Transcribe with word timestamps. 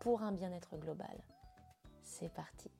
pour 0.00 0.22
un 0.22 0.32
bien-être 0.32 0.76
global. 0.76 1.22
C'est 2.02 2.32
parti. 2.32 2.70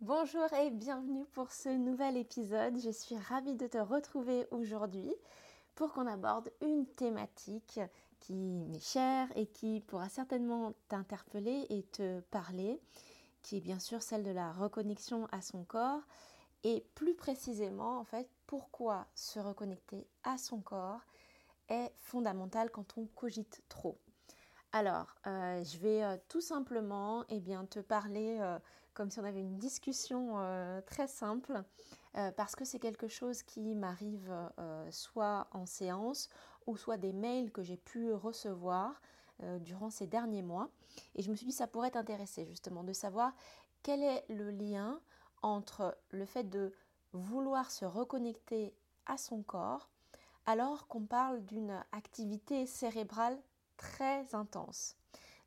Bonjour 0.00 0.52
et 0.52 0.70
bienvenue 0.70 1.24
pour 1.32 1.50
ce 1.50 1.68
nouvel 1.68 2.16
épisode. 2.16 2.78
Je 2.78 2.90
suis 2.90 3.16
ravie 3.16 3.56
de 3.56 3.66
te 3.66 3.78
retrouver 3.78 4.46
aujourd'hui 4.50 5.12
pour 5.74 5.92
qu'on 5.92 6.06
aborde 6.06 6.50
une 6.60 6.86
thématique 6.86 7.80
qui 8.20 8.34
m'est 8.34 8.78
chère 8.78 9.28
et 9.36 9.46
qui 9.46 9.80
pourra 9.80 10.08
certainement 10.08 10.74
t'interpeller 10.88 11.66
et 11.70 11.82
te 11.82 12.20
parler, 12.20 12.80
qui 13.42 13.56
est 13.56 13.60
bien 13.60 13.78
sûr 13.78 14.02
celle 14.02 14.22
de 14.22 14.30
la 14.30 14.52
reconnexion 14.52 15.26
à 15.32 15.40
son 15.40 15.64
corps 15.64 16.02
et 16.62 16.84
plus 16.94 17.14
précisément 17.14 17.98
en 17.98 18.04
fait 18.04 18.28
pourquoi 18.46 19.06
se 19.14 19.38
reconnecter 19.38 20.06
à 20.24 20.38
son 20.38 20.60
corps 20.60 21.00
est 21.68 21.92
fondamental 21.96 22.70
quand 22.70 22.98
on 22.98 23.06
cogite 23.06 23.62
trop. 23.68 23.98
Alors, 24.72 25.16
euh, 25.26 25.64
je 25.64 25.78
vais 25.78 26.04
euh, 26.04 26.16
tout 26.28 26.40
simplement 26.42 27.24
eh 27.30 27.40
bien, 27.40 27.64
te 27.64 27.78
parler 27.78 28.36
euh, 28.40 28.58
comme 28.92 29.10
si 29.10 29.18
on 29.18 29.24
avait 29.24 29.40
une 29.40 29.56
discussion 29.56 30.36
très 30.86 31.06
simple, 31.06 31.62
parce 32.34 32.56
que 32.56 32.64
c'est 32.64 32.78
quelque 32.78 33.08
chose 33.08 33.42
qui 33.42 33.74
m'arrive 33.74 34.32
soit 34.88 35.48
en 35.52 35.66
séance 35.66 36.30
ou 36.66 36.78
soit 36.78 36.96
des 36.96 37.12
mails 37.12 37.52
que 37.52 37.62
j'ai 37.62 37.76
pu 37.76 38.10
recevoir 38.14 39.02
durant 39.60 39.90
ces 39.90 40.06
derniers 40.06 40.40
mois. 40.40 40.70
Et 41.14 41.20
je 41.20 41.30
me 41.30 41.36
suis 41.36 41.44
dit 41.44 41.52
ça 41.52 41.66
pourrait 41.66 41.90
t'intéresser 41.90 42.46
justement 42.46 42.84
de 42.84 42.94
savoir 42.94 43.34
quel 43.82 44.02
est 44.02 44.24
le 44.30 44.50
lien 44.50 44.98
entre 45.42 45.94
le 46.08 46.24
fait 46.24 46.44
de 46.44 46.72
vouloir 47.12 47.70
se 47.70 47.84
reconnecter 47.84 48.72
à 49.04 49.18
son 49.18 49.42
corps 49.42 49.90
alors 50.46 50.86
qu'on 50.86 51.04
parle 51.04 51.44
d'une 51.44 51.82
activité 51.92 52.66
cérébrale 52.66 53.38
très 53.76 54.34
intense. 54.34 54.96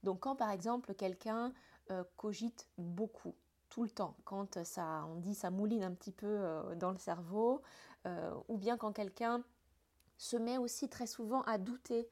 Donc 0.04 0.22
quand 0.22 0.36
par 0.36 0.52
exemple 0.52 0.94
quelqu'un 0.94 1.54
euh, 1.92 2.04
cogite 2.18 2.68
beaucoup, 2.78 3.34
tout 3.70 3.84
le 3.84 3.90
temps, 3.90 4.16
quand 4.26 4.64
ça, 4.64 5.06
on 5.10 5.16
dit 5.16 5.34
ça 5.34 5.50
mouline 5.50 5.84
un 5.84 5.94
petit 5.94 6.12
peu 6.12 6.28
euh, 6.28 6.76
dans 6.76 6.92
le 6.92 6.98
cerveau, 6.98 7.62
euh, 8.06 8.34
ou 8.48 8.58
bien 8.58 8.78
quand 8.78 8.92
quelqu'un 8.92 9.44
se 10.18 10.38
met 10.38 10.58
aussi 10.58 10.90
très 10.90 11.08
souvent 11.08 11.42
à 11.44 11.58
douter 11.58 12.10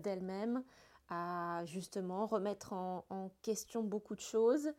d'elle-même, 0.00 0.62
à 1.08 1.64
justement 1.64 2.26
remettre 2.26 2.74
en, 2.74 3.30
question 3.40 3.82
beaucoup 3.82 4.14
de 4.14 4.20
choses, 4.20 4.70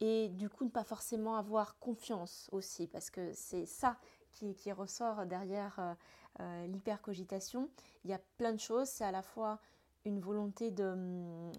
et 0.00 0.28
du 0.28 0.50
coup 0.50 0.64
ne 0.64 0.70
pas 0.70 0.84
forcément 0.84 1.36
avoir 1.36 1.78
confiance 1.78 2.50
aussi, 2.52 2.86
parce 2.86 3.08
que 3.08 3.32
c'est 3.32 3.64
ça 3.64 3.96
qui, 4.32 4.54
qui, 4.54 4.70
ressort 4.70 5.24
derrière 5.24 5.96
l'hypercogitation. 6.40 7.68
Il 8.04 8.10
y 8.10 8.14
a 8.14 8.20
plein 8.38 8.52
de 8.52 8.60
choses, 8.60 8.88
c'est 8.88 9.04
à 9.04 9.12
la 9.12 9.22
fois 9.22 9.60
une 10.04 10.20
volonté 10.20 10.70
de, 10.70 10.94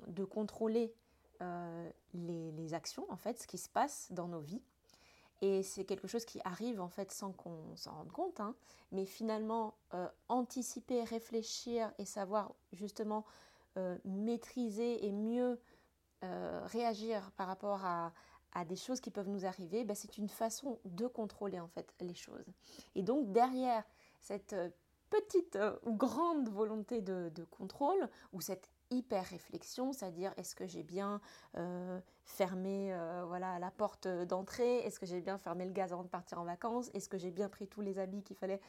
de 0.07 0.23
contrôler 0.23 0.93
euh, 1.41 1.89
les, 2.13 2.51
les, 2.51 2.73
actions, 2.73 3.05
en 3.09 3.17
fait, 3.17 3.39
ce 3.39 3.47
qui 3.47 3.57
se 3.57 3.69
passe 3.69 4.07
dans 4.11 4.27
nos 4.27 4.39
vies. 4.39 4.61
Et 5.41 5.63
c'est 5.63 5.83
quelque 5.83 6.07
chose 6.07 6.23
qui 6.23 6.39
arrive 6.45 6.79
en 6.79 6.87
fait 6.87 7.11
sans 7.11 7.33
qu'on 7.33 7.75
s'en 7.75 7.91
rende 7.91 8.11
compte, 8.11 8.39
hein. 8.39 8.55
mais 8.93 9.05
finalement 9.05 9.75
euh, 9.93 10.07
anticiper, 10.29 11.03
réfléchir 11.03 11.91
et 11.97 12.05
savoir 12.05 12.53
justement 12.71 13.25
euh, 13.77 13.97
maîtriser 14.05 15.05
et 15.05 15.11
mieux 15.11 15.59
réagir 16.65 17.31
par 17.37 17.45
rapport 17.45 17.85
à, 17.85 18.11
à, 18.53 18.65
des 18.65 18.75
choses 18.75 18.99
qui 18.99 19.11
peuvent 19.11 19.29
nous 19.29 19.45
arriver, 19.45 19.83
ben, 19.83 19.93
c'est 19.93 20.17
une 20.17 20.29
façon 20.29 20.79
de 20.83 21.05
contrôler 21.05 21.59
en 21.59 21.67
fait 21.67 21.93
les 21.99 22.15
choses. 22.15 22.47
Et 22.95 23.03
donc 23.03 23.31
derrière 23.31 23.83
cette 24.25 24.55
petite 25.09 25.55
euh, 25.55 25.75
ou 25.83 25.93
grande 25.93 26.49
volonté 26.49 27.01
de, 27.01 27.31
contrôle 27.51 28.09
ou 28.33 28.41
cette 28.41 28.69
hyper 28.91 29.25
réflexion, 29.25 29.93
c'est-à-dire 29.93 30.31
est-ce 30.37 30.55
que 30.55 30.67
j'ai 30.67 30.83
bien 30.83 31.19
euh, 31.57 31.99
fermé 32.23 32.93
euh, 32.93 33.23
voilà, 33.25 33.57
la 33.59 33.71
porte 33.71 34.07
d'entrée, 34.07 34.77
est-ce 34.79 34.99
que 34.99 35.05
j'ai 35.05 35.21
bien 35.21 35.37
fermé 35.37 35.65
le 35.65 35.71
gaz 35.71 35.91
avant 35.91 36.03
de 36.03 36.07
partir 36.07 36.39
en 36.39 36.43
vacances, 36.43 36.89
est-ce 36.93 37.09
que 37.09 37.17
j'ai 37.17 37.31
bien 37.31 37.49
pris 37.49 37.67
tous 37.67 37.81
les 37.81 37.97
habits 37.97 38.23
qu'il 38.23 38.35
fallait 38.35 38.61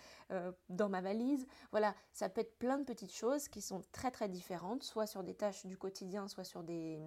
dans 0.71 0.89
ma 0.89 1.01
valise? 1.01 1.47
Voilà, 1.71 1.95
ça 2.13 2.29
peut 2.29 2.41
être 2.41 2.59
plein 2.59 2.79
de 2.79 2.85
petites 2.85 3.15
choses 3.15 3.49
qui 3.49 3.61
sont 3.61 3.83
très 3.93 4.11
très 4.11 4.29
différentes, 4.29 4.83
soit 4.83 5.07
sur 5.07 5.23
des 5.23 5.35
tâches 5.35 5.67
du 5.67 5.77
quotidien, 5.77 6.29
soit 6.29 6.45
sur 6.45 6.63
des 6.63 6.99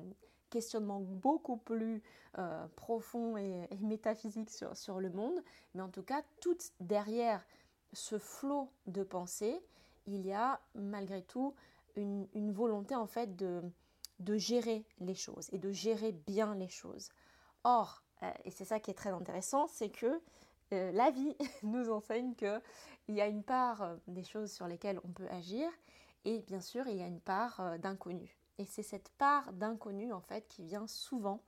questionnements 0.52 1.02
beaucoup 1.02 1.58
plus 1.58 2.04
profonds 2.76 3.38
et, 3.38 3.68
métaphysiques 3.82 4.52
sur, 4.52 4.78
sur 4.78 5.00
le 5.00 5.10
monde, 5.10 5.42
mais 5.74 5.82
en 5.82 5.90
tout 5.90 6.04
cas, 6.04 6.22
toutes 6.42 6.72
derrière 6.80 7.44
ce 7.94 8.18
flot 8.18 8.72
de 8.88 9.04
pensée, 9.04 9.60
il 10.08 10.26
y 10.26 10.34
a 10.34 10.60
malgré 10.76 11.22
tout 11.22 11.56
une, 11.96 12.52
volonté 12.52 12.96
en 12.96 13.08
fait 13.08 13.36
de, 13.36 13.62
gérer 14.38 14.86
les 15.00 15.16
choses 15.16 15.50
et 15.52 15.58
de 15.58 15.72
gérer 15.72 16.12
bien 16.12 16.56
les 16.56 16.68
choses. 16.68 17.10
Or, 17.64 18.04
euh, 18.24 18.32
et 18.46 18.52
c'est 18.52 18.66
ça 18.66 18.80
qui 18.80 18.92
est 18.92 18.96
très 18.96 19.10
intéressant, 19.10 19.68
c'est 19.68 19.90
que 19.90 20.22
euh, 20.74 20.92
la 20.92 21.12
vie 21.12 21.36
nous 21.64 21.90
enseigne 21.90 22.36
qu'il 22.36 22.62
y 23.10 23.22
a 23.22 23.28
une 23.28 23.44
part 23.44 23.82
euh, 23.82 23.96
des 24.08 24.24
choses 24.24 24.52
sur 24.52 24.68
lesquelles 24.68 25.00
on 25.04 25.12
peut 25.12 25.28
agir 25.30 25.70
et 26.26 26.40
bien 26.40 26.62
sûr 26.62 26.88
il 26.88 26.98
y 26.98 27.02
a 27.02 27.08
une 27.08 27.22
part 27.22 27.80
d'inconnu. 27.80 28.38
Et 28.58 28.66
c'est 28.66 28.84
cette 28.84 29.10
part 29.18 29.54
d'inconnu 29.54 30.12
en 30.12 30.22
fait 30.22 30.48
qui 30.48 30.64
vient 30.64 30.88
souvent 30.88 31.42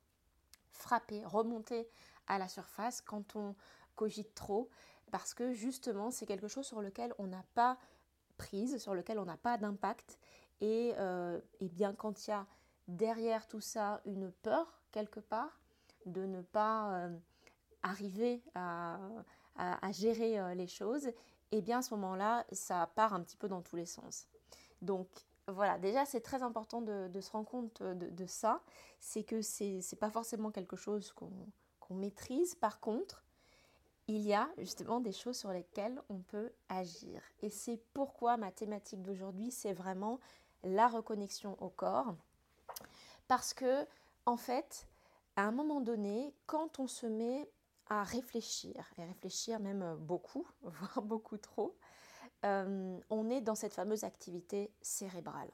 frapper, 0.72 1.24
remonter 1.26 1.90
à 2.28 2.38
la 2.38 2.48
surface 2.48 3.02
quand 3.02 3.36
on 3.36 3.56
cogite 3.96 4.34
trop, 4.34 4.70
parce 5.12 5.34
que 5.34 5.52
justement 5.54 6.12
c'est 6.12 6.26
quelque 6.26 6.48
chose 6.48 6.66
sur 6.66 6.82
lequel 6.82 7.14
on 7.20 7.28
n'a 7.28 7.44
pas 7.54 7.78
prise, 8.38 8.78
sur 8.78 8.96
lequel 8.96 9.20
on 9.20 9.26
n'a 9.26 9.38
pas 9.38 9.58
d'impact. 9.58 10.18
Et, 10.62 10.94
euh, 10.98 11.40
bien 11.62 11.94
quand 11.94 12.28
il 12.28 12.32
y 12.32 12.34
a 12.34 12.46
derrière 12.88 13.48
tout 13.48 13.62
ça 13.62 14.02
une 14.06 14.32
peur 14.32 14.82
quelque 14.92 15.20
part 15.20 15.60
de 16.06 16.26
ne 16.26 16.42
pas 16.42 16.94
euh, 16.94 17.18
arriver 17.84 18.42
à, 18.56 19.00
gérer 19.92 20.40
euh, 20.40 20.54
les 20.56 20.68
choses, 20.68 21.10
et 21.52 21.62
bien 21.62 21.80
à 21.80 21.82
ce 21.82 21.94
moment-là, 21.96 22.46
ça 22.52 22.90
part 22.96 23.14
un 23.14 23.22
petit 23.22 23.38
peu 23.38 23.48
dans 23.48 23.62
tous 23.62 23.76
les 23.76 23.86
sens. 23.86 24.28
Donc 24.82 25.08
voilà, 25.48 25.78
déjà 25.78 26.06
c'est 26.06 26.22
très 26.22 26.42
important 26.42 26.82
de, 26.82 27.20
se 27.20 27.32
rendre 27.32 27.48
compte 27.48 27.84
de, 27.84 28.26
ça, 28.26 28.62
c'est 29.00 29.24
que 29.24 29.42
c'est 29.42 30.00
pas 30.00 30.10
forcément 30.10 30.52
quelque 30.52 30.76
chose 30.76 31.14
qu'on 31.14 31.96
maîtrise. 31.96 32.56
Par 32.56 32.80
contre, 32.80 33.24
il 34.08 34.22
y 34.22 34.34
a 34.34 34.50
justement 34.58 35.00
des 35.00 35.12
choses 35.12 35.38
sur 35.38 35.52
lesquelles 35.52 36.02
on 36.10 36.20
peut 36.20 36.52
agir. 36.70 37.22
Et 37.42 37.50
c'est 37.50 37.80
pourquoi 37.94 38.38
ma 38.38 38.52
thématique 38.52 39.02
d'aujourd'hui, 39.02 39.52
c'est 39.52 39.74
vraiment 39.74 40.20
la 40.64 40.88
reconnexion 40.88 41.56
au 41.62 41.70
corps. 41.70 42.16
Parce 43.28 43.54
que, 43.54 43.86
en 44.26 44.38
fait, 44.38 44.88
à 45.36 45.44
un 45.44 45.52
moment 45.52 45.82
donné, 45.82 46.34
quand 46.46 46.80
on 46.80 46.88
se 46.88 47.06
met 47.06 47.50
à 47.88 48.04
réfléchir, 48.04 48.86
et 48.98 49.06
réfléchir 49.06 49.60
même 49.60 49.96
beaucoup, 50.00 50.48
voire 50.62 51.02
beaucoup 51.02 51.38
trop, 51.38 51.76
euh, 52.46 52.98
on 53.10 53.30
est 53.30 53.42
dans 53.42 53.56
cette 53.56 53.74
fameuse 53.74 54.04
activité 54.04 54.72
cérébrale. 54.82 55.50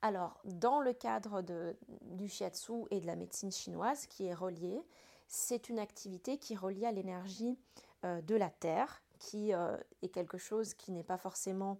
Alors, 0.00 0.40
dans 0.44 0.80
le 0.80 0.92
cadre 0.92 1.42
de, 1.42 1.76
du 2.02 2.28
shiatsu 2.28 2.84
et 2.90 3.00
de 3.00 3.06
la 3.06 3.14
médecine 3.14 3.52
chinoise 3.52 4.06
qui 4.06 4.26
est 4.26 4.34
reliée, 4.34 4.82
c'est 5.28 5.68
une 5.68 5.78
activité 5.78 6.38
qui 6.38 6.54
est 6.54 6.56
reliée 6.56 6.86
à 6.86 6.92
l'énergie 6.92 7.56
euh, 7.78 7.91
de 8.02 8.34
la 8.34 8.50
Terre, 8.50 9.02
qui 9.18 9.54
euh, 9.54 9.76
est 10.02 10.08
quelque 10.08 10.38
chose 10.38 10.74
qui 10.74 10.92
n'est 10.92 11.04
pas 11.04 11.18
forcément 11.18 11.78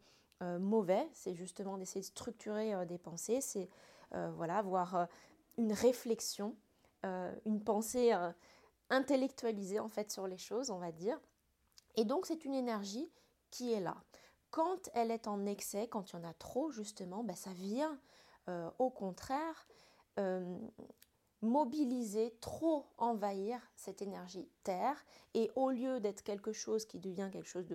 mauvais, 0.58 1.08
c'est 1.12 1.36
justement 1.36 1.78
d'essayer 1.78 2.00
de 2.00 2.06
structurer 2.06 2.84
des 2.86 2.98
pensées, 2.98 3.40
c'est 3.40 3.68
voilà, 4.10 4.58
avoir 4.58 5.06
une 5.56 5.72
réflexion, 5.72 6.56
une 7.04 7.62
pensée 7.62 8.12
intellectualisée 8.90 9.78
en 9.78 9.88
fait 9.88 10.10
sur 10.10 10.26
les 10.26 10.38
choses, 10.38 10.70
on 10.70 10.78
va 10.78 10.90
dire. 10.90 11.16
Et 11.94 12.04
donc 12.04 12.26
c'est 12.26 12.44
une 12.44 12.54
énergie 12.54 13.08
qui 13.50 13.72
est 13.72 13.78
là. 13.78 13.96
Quand 14.50 14.90
elle 14.94 15.10
est 15.10 15.28
en 15.28 15.46
excès, 15.46 15.86
quand 15.88 16.12
il 16.12 16.16
y 16.16 16.18
en 16.18 16.24
a 16.24 16.34
trop, 16.34 16.70
justement, 16.70 17.24
ben, 17.24 17.36
ça 17.36 17.52
vient 17.52 17.98
euh, 18.48 18.70
au 18.78 18.90
contraire 18.90 19.66
euh, 20.18 20.58
mobiliser, 21.42 22.34
trop 22.40 22.86
envahir 22.98 23.60
cette 23.76 24.00
énergie 24.00 24.48
terre. 24.62 25.04
Et 25.34 25.50
au 25.56 25.70
lieu 25.70 26.00
d'être 26.00 26.22
quelque 26.22 26.52
chose 26.52 26.86
qui 26.86 26.98
devient 26.98 27.28
quelque 27.32 27.48
chose 27.48 27.66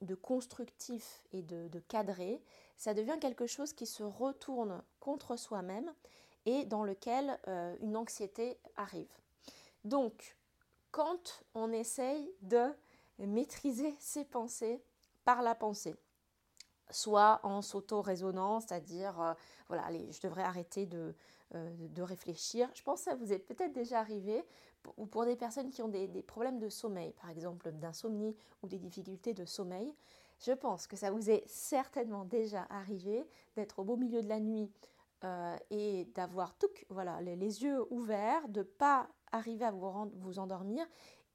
de, 0.00 0.14
constructif 0.14 1.24
et 1.32 1.42
de, 1.42 1.78
cadré, 1.88 2.42
ça 2.76 2.94
devient 2.94 3.18
quelque 3.20 3.46
chose 3.46 3.72
qui 3.72 3.86
se 3.86 4.02
retourne 4.02 4.82
contre 5.00 5.36
soi-même 5.36 5.92
et 6.46 6.64
dans 6.64 6.84
lequel 6.84 7.38
euh, 7.48 7.76
une 7.80 7.96
anxiété 7.96 8.58
arrive. 8.76 9.12
Donc, 9.84 10.36
quand 10.90 11.44
on 11.54 11.72
essaye 11.72 12.30
de 12.42 12.74
maîtriser 13.18 13.94
ses 13.98 14.24
pensées 14.24 14.82
par 15.24 15.42
la 15.42 15.54
pensée, 15.54 15.94
soit 16.90 17.40
en 17.42 17.62
s'auto-raisonnant, 17.62 18.60
c'est-à-dire, 18.60 19.20
euh, 19.20 19.34
voilà, 19.68 19.84
allez, 19.84 20.12
je 20.12 20.20
devrais 20.20 20.42
arrêter 20.42 20.86
de, 20.86 21.14
de 21.54 22.02
réfléchir. 22.02 22.68
Je 22.74 22.82
pense 22.82 23.00
que 23.00 23.10
ça 23.10 23.16
vous 23.16 23.32
est 23.32 23.38
peut-être 23.38 23.72
déjà 23.72 24.00
arrivé, 24.00 24.44
ou 24.96 25.06
pour 25.06 25.24
des 25.24 25.36
personnes 25.36 25.70
qui 25.70 25.82
ont 25.82 25.88
des, 25.88 26.08
problèmes 26.22 26.58
de 26.58 26.68
sommeil, 26.68 27.12
par 27.12 27.30
exemple 27.30 27.70
d'insomnie 27.72 28.36
ou 28.62 28.68
des 28.68 28.78
difficultés 28.78 29.34
de 29.34 29.44
sommeil. 29.44 29.94
Je 30.40 30.52
pense 30.52 30.86
que 30.86 30.96
ça 30.96 31.10
vous 31.10 31.30
est 31.30 31.44
certainement 31.46 32.24
déjà 32.24 32.66
arrivé 32.70 33.26
d'être 33.56 33.78
au 33.78 33.84
beau 33.84 33.96
milieu 33.96 34.22
de 34.22 34.28
la 34.28 34.40
nuit 34.40 34.70
euh, 35.22 35.56
et 35.70 36.06
d'avoir 36.14 36.56
voilà, 36.90 37.20
les, 37.20 37.62
yeux 37.62 37.80
ouverts, 37.92 38.48
de 38.48 38.60
ne 38.60 38.64
pas 38.64 39.08
arriver 39.32 39.64
à 39.64 39.70
vous, 39.70 40.10
vous 40.16 40.38
endormir 40.38 40.86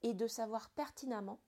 et 0.04 0.14
de 0.14 0.28
savoir 0.28 0.70
pertinemment 0.70 1.40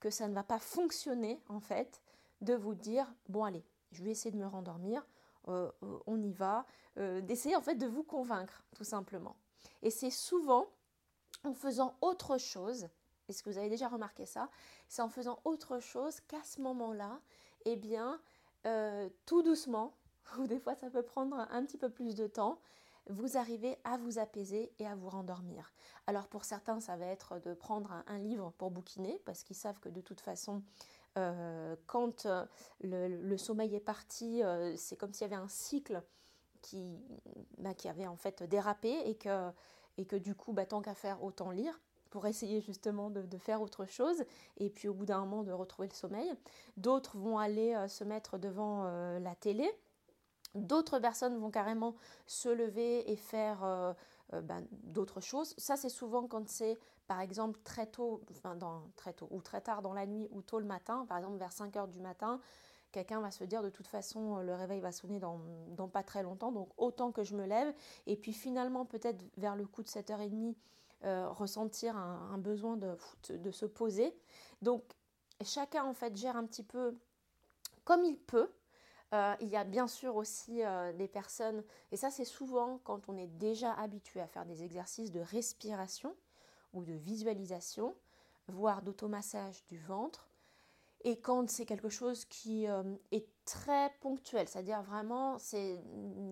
que 0.00 0.10
ça 0.10 0.28
ne 0.28 0.34
va 0.34 0.42
pas 0.42 0.58
fonctionner 0.58 1.40
en 1.48 1.60
fait, 1.60 2.02
de 2.40 2.54
vous 2.54 2.74
dire 2.74 3.12
bon 3.28 3.44
allez, 3.44 3.64
je 3.92 4.02
vais 4.02 4.10
essayer 4.10 4.30
de 4.30 4.36
me 4.36 4.46
rendormir, 4.46 5.06
euh, 5.48 5.70
euh, 5.82 5.98
on 6.06 6.20
y 6.20 6.32
va, 6.32 6.66
d'essayer 6.96 7.54
en 7.56 7.60
fait 7.60 7.74
de 7.74 7.86
vous 7.86 8.02
convaincre 8.02 8.64
tout 8.74 8.84
simplement. 8.84 9.36
Et 9.82 9.90
c'est 9.90 10.10
souvent 10.10 10.66
en 11.44 11.52
faisant 11.52 11.94
autre 12.00 12.38
chose, 12.38 12.88
est-ce 13.28 13.42
que 13.42 13.50
vous 13.50 13.58
avez 13.58 13.68
déjà 13.68 13.88
remarqué 13.88 14.24
ça? 14.24 14.48
C'est 14.88 15.02
en 15.02 15.10
faisant 15.10 15.38
autre 15.44 15.78
chose 15.78 16.20
qu'à 16.20 16.42
ce 16.42 16.62
moment-là, 16.62 17.20
eh 17.66 17.76
bien, 17.76 18.18
tout 19.26 19.42
doucement, 19.42 19.94
ou 20.38 20.46
des 20.46 20.58
fois 20.58 20.74
ça 20.74 20.88
peut 20.88 21.02
prendre 21.02 21.46
un 21.50 21.66
petit 21.66 21.76
peu 21.76 21.90
plus 21.90 22.14
de 22.14 22.26
temps, 22.26 22.58
vous 23.08 23.36
arrivez 23.36 23.78
à 23.84 23.96
vous 23.96 24.18
apaiser 24.18 24.72
et 24.78 24.86
à 24.86 24.94
vous 24.94 25.08
rendormir. 25.08 25.72
Alors 26.06 26.26
pour 26.26 26.44
certains, 26.44 26.80
ça 26.80 26.96
va 26.96 27.06
être 27.06 27.40
de 27.40 27.54
prendre 27.54 28.02
un, 28.06 28.18
livre 28.18 28.52
pour 28.58 28.70
bouquiner, 28.70 29.20
parce 29.24 29.42
qu'ils 29.42 29.56
savent 29.56 29.78
que 29.80 29.88
de 29.88 30.00
toute 30.00 30.20
façon, 30.20 30.62
euh, 31.16 31.76
quand 31.86 32.26
euh, 32.26 32.44
le, 32.82 33.36
sommeil 33.36 33.74
est 33.74 33.80
parti, 33.80 34.42
euh, 34.42 34.74
c'est 34.76 34.96
comme 34.96 35.12
s'il 35.12 35.22
y 35.22 35.32
avait 35.32 35.42
un 35.42 35.48
cycle 35.48 36.02
qui, 36.62 36.98
bah, 37.58 37.74
qui 37.74 37.88
avait 37.88 38.06
en 38.06 38.16
fait 38.16 38.42
dérapé 38.42 38.94
et 39.06 39.14
que, 39.14 39.50
et 39.98 40.04
que 40.04 40.16
du 40.16 40.34
coup, 40.34 40.52
bah, 40.52 40.66
tant 40.66 40.82
qu'à 40.82 40.94
faire, 40.94 41.22
autant 41.22 41.50
lire 41.50 41.80
pour 42.10 42.26
essayer 42.26 42.60
justement 42.60 43.10
de, 43.10 43.38
faire 43.38 43.60
autre 43.60 43.84
chose 43.84 44.24
et 44.58 44.70
puis 44.70 44.88
au 44.88 44.94
bout 44.94 45.04
d'un 45.04 45.20
moment 45.20 45.42
de 45.42 45.52
retrouver 45.52 45.88
le 45.88 45.94
sommeil. 45.94 46.32
D'autres 46.76 47.18
vont 47.18 47.38
aller 47.38 47.76
se 47.88 48.04
mettre 48.04 48.38
devant 48.38 48.84
la 49.18 49.34
télé 49.34 49.70
D'autres 50.54 50.98
personnes 50.98 51.36
vont 51.36 51.50
carrément 51.50 51.96
se 52.26 52.48
lever 52.48 53.10
et 53.10 53.16
faire 53.16 53.94
ben, 54.32 54.66
d'autres 54.70 55.20
choses. 55.20 55.54
Ça, 55.58 55.76
c'est 55.76 55.90
souvent 55.90 56.26
quand 56.26 56.48
c'est, 56.48 56.78
par 57.06 57.20
exemple, 57.20 57.58
très 57.64 57.86
tôt, 57.86 58.22
très 58.96 59.12
tôt, 59.12 59.28
ou 59.30 59.40
très 59.40 59.60
tard 59.60 59.82
dans 59.82 59.92
la 59.92 60.06
nuit, 60.06 60.28
ou 60.30 60.42
tôt 60.42 60.58
le 60.58 60.64
matin, 60.64 61.06
par 61.08 61.18
exemple 61.18 61.38
vers 61.38 61.52
5 61.52 61.76
heures 61.76 61.88
du 61.88 62.00
matin, 62.00 62.40
quelqu'un 62.92 63.20
va 63.20 63.30
se 63.30 63.44
dire 63.44 63.62
de 63.62 63.70
toute 63.70 63.86
façon, 63.86 64.38
le 64.38 64.54
réveil 64.54 64.80
va 64.80 64.92
sonner 64.92 65.20
dans, 65.20 65.88
pas 65.88 66.02
très 66.02 66.22
longtemps, 66.22 66.52
donc 66.52 66.68
autant 66.76 67.12
que 67.12 67.24
je 67.24 67.34
me 67.34 67.46
lève. 67.46 67.72
Et 68.06 68.16
puis 68.16 68.32
finalement, 68.32 68.84
peut-être 68.84 69.22
vers 69.36 69.56
le 69.56 69.66
coup 69.66 69.82
de 69.82 69.88
7h30, 69.88 70.54
euh, 71.04 71.28
ressentir 71.28 71.96
un, 71.96 72.38
besoin 72.38 72.76
de, 72.76 72.96
de 73.30 73.50
se 73.50 73.66
poser. 73.66 74.16
Donc, 74.62 74.82
chacun, 75.42 75.84
en 75.84 75.92
fait, 75.92 76.16
gère 76.16 76.36
un 76.36 76.46
petit 76.46 76.62
peu 76.62 76.96
comme 77.84 78.04
il 78.04 78.18
peut 78.18 78.50
euh, 79.14 79.34
il 79.40 79.48
y 79.48 79.56
a 79.56 79.64
bien 79.64 79.86
sûr 79.86 80.16
aussi 80.16 80.64
euh, 80.64 80.92
des 80.92 81.06
personnes, 81.06 81.62
et 81.92 81.96
ça 81.96 82.10
c'est 82.10 82.24
souvent 82.24 82.80
quand 82.82 83.08
on 83.08 83.16
est 83.16 83.28
déjà 83.28 83.72
habitué 83.74 84.20
à 84.20 84.26
faire 84.26 84.44
des 84.44 84.64
exercices 84.64 85.12
de 85.12 85.20
respiration 85.20 86.16
ou 86.76 86.84
de 86.84 86.92
visualisation, 86.92 87.94
voire 88.48 88.82
d'automassage 88.82 89.64
du 89.66 89.78
ventre, 89.78 90.28
et 91.04 91.18
quand 91.20 91.48
c'est 91.50 91.66
quelque 91.66 91.88
chose 91.88 92.24
qui 92.24 92.66
euh, 92.68 92.82
est 93.12 93.26
très 93.44 93.90
ponctuel, 94.00 94.48
c'est-à-dire 94.48 94.82
vraiment 94.82 95.38
c'est 95.38 95.80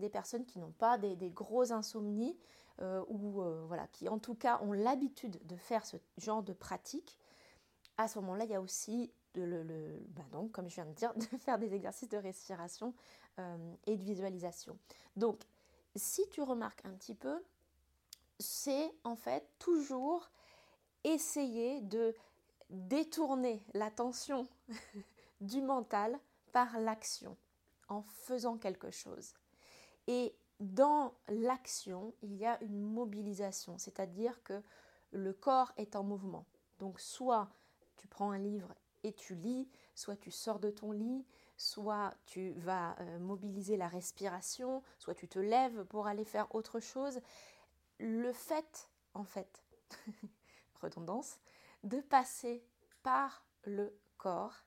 des 0.01 0.09
personnes 0.09 0.45
qui 0.47 0.59
n'ont 0.59 0.73
pas 0.73 0.99
des, 0.99 1.31
gros 1.31 1.73
insomnies, 1.73 2.37
ou 3.09 3.41
voilà, 3.69 3.87
qui 3.93 4.09
en 4.09 4.19
tout 4.19 4.35
cas 4.35 4.59
ont 4.63 4.73
l'habitude 4.73 5.39
de 5.47 5.55
faire 5.55 5.87
ce 5.87 5.97
genre 6.19 6.43
de 6.43 6.53
pratique, 6.53 7.17
à 7.97 8.09
ce 8.09 8.19
moment-là, 8.19 8.45
il 8.45 8.51
y 8.51 8.55
a 8.55 8.61
aussi 8.61 9.13
le, 9.35 9.99
bah 10.09 10.23
donc, 10.33 10.53
comme 10.53 10.69
je 10.69 10.75
viens 10.75 10.87
de 10.87 10.93
dire, 10.93 11.13
de 11.17 11.39
faire 11.39 11.59
des 11.59 11.75
exercices 11.75 12.09
de 12.09 12.17
respiration 12.17 12.95
euh, 13.39 13.75
et 13.87 13.97
de 13.97 14.03
visualisation. 14.03 14.79
Donc, 15.17 15.41
si 15.97 16.29
tu 16.31 16.43
remarques 16.43 16.85
un 16.85 16.93
petit 16.93 17.15
peu, 17.15 17.43
c'est 18.39 18.93
en 19.05 19.17
fait 19.17 19.49
toujours 19.59 20.31
essayer 21.05 21.81
de 21.83 22.15
détourner 22.71 23.63
l'attention 23.75 24.49
du 25.41 25.63
mental 25.63 26.19
par 26.53 26.79
l'action, 26.79 27.37
en 27.89 28.03
faisant 28.03 28.57
quelque 28.57 28.91
chose. 28.91 29.35
Et 30.07 30.35
dans 30.61 31.15
l'action, 31.29 32.15
il 32.23 32.35
y 32.37 32.47
a 32.47 32.63
une 32.63 32.81
mobilisation, 32.81 33.79
c'est-à-dire 33.79 34.43
que 34.43 34.63
le 35.11 35.33
corps 35.33 35.73
est 35.77 35.97
en 35.97 36.03
mouvement. 36.03 36.47
Donc 36.79 37.01
soit 37.01 37.49
tu 37.97 38.09
prends 38.09 38.31
un 38.31 38.39
livre 38.39 38.75
et 39.03 39.13
tu 39.13 39.35
lis, 39.35 39.69
soit 39.95 40.17
tu 40.17 40.31
sors 40.31 40.59
de 40.59 40.71
ton 40.71 40.93
lit, 40.93 41.25
soit 41.57 42.15
tu 42.25 42.53
vas 42.53 42.97
euh, 43.01 43.19
mobiliser 43.19 43.77
la 43.77 43.89
respiration, 43.89 44.83
soit 44.99 45.15
tu 45.15 45.29
te 45.29 45.39
lèves 45.39 45.85
pour 45.85 46.07
aller 46.07 46.25
faire 46.25 46.53
autre 46.55 46.81
chose. 46.81 47.21
Le 47.99 48.33
fait, 48.33 48.91
en 49.15 49.25
fait, 49.25 49.63
de 51.83 52.01
passer 52.01 52.65
par 53.03 53.45
le 53.65 53.97
corps 54.17 54.65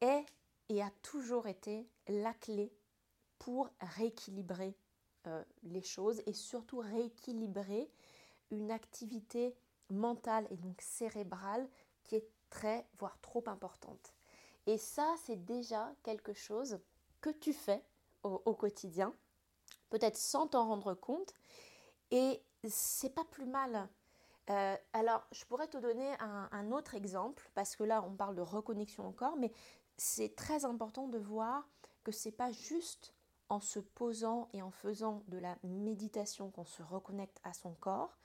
est 0.00 0.24
et 0.68 0.82
a 0.82 0.90
toujours 1.02 1.46
été 1.46 1.88
la 2.08 2.34
clé 2.34 2.72
pour 3.38 3.70
rééquilibrer 3.80 4.76
euh, 5.26 5.42
les 5.62 5.82
choses 5.82 6.22
et 6.26 6.32
surtout 6.32 6.78
rééquilibrer 6.78 7.90
une 8.50 8.70
activité 8.70 9.56
mentale 9.90 10.46
et 10.50 10.56
donc 10.56 10.80
cérébrale 10.80 11.68
qui 12.04 12.16
est 12.16 12.28
très, 12.50 12.86
voire 12.98 13.18
trop 13.20 13.42
importante. 13.46 14.14
Et 14.66 14.78
ça, 14.78 15.14
c'est 15.24 15.44
déjà 15.44 15.92
quelque 16.02 16.32
chose 16.32 16.78
que 17.20 17.30
tu 17.30 17.52
fais 17.52 17.82
au, 18.22 18.54
quotidien, 18.54 19.14
peut-être 19.90 20.16
sans 20.16 20.46
t'en 20.46 20.66
rendre 20.66 20.94
compte, 20.94 21.34
et 22.10 22.42
c'est 22.66 23.14
pas 23.14 23.24
plus 23.24 23.44
mal. 23.44 23.88
Euh, 24.50 24.76
alors, 24.92 25.26
je 25.32 25.44
pourrais 25.44 25.68
te 25.68 25.78
donner 25.78 26.14
un, 26.20 26.70
autre 26.72 26.94
exemple, 26.94 27.50
parce 27.54 27.76
que 27.76 27.84
là, 27.84 28.04
on 28.06 28.14
parle 28.14 28.34
de 28.34 28.42
reconnexion 28.42 29.06
encore, 29.06 29.36
mais 29.36 29.52
c'est 29.96 30.36
très 30.36 30.64
important 30.64 31.08
de 31.08 31.18
voir 31.18 31.66
que 32.02 32.12
c'est 32.12 32.32
pas 32.32 32.52
juste 32.52 33.14
en 33.48 33.60
se 33.60 33.78
posant 33.78 34.48
et 34.52 34.62
en 34.62 34.70
faisant 34.70 35.22
de 35.28 35.38
la 35.38 35.56
méditation 35.62 36.50
qu'on 36.50 36.64
se 36.64 36.82
reconnecte 36.82 37.40
à 37.44 37.52
son 37.52 37.72
corps, 37.74 38.16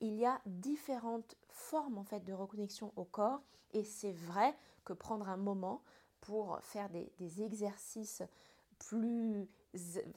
il 0.00 0.14
y 0.14 0.24
a 0.24 0.40
différentes 0.46 1.36
formes 1.48 1.98
en 1.98 2.04
fait 2.04 2.24
de 2.24 2.32
reconnexion 2.32 2.92
au 2.96 3.04
corps 3.04 3.42
et 3.72 3.84
c'est 3.84 4.12
vrai 4.12 4.56
que 4.84 4.92
prendre 4.92 5.28
un 5.28 5.36
moment 5.36 5.82
pour 6.20 6.58
faire 6.62 6.88
des, 6.88 7.42
exercices 7.42 8.22
plus 8.78 9.48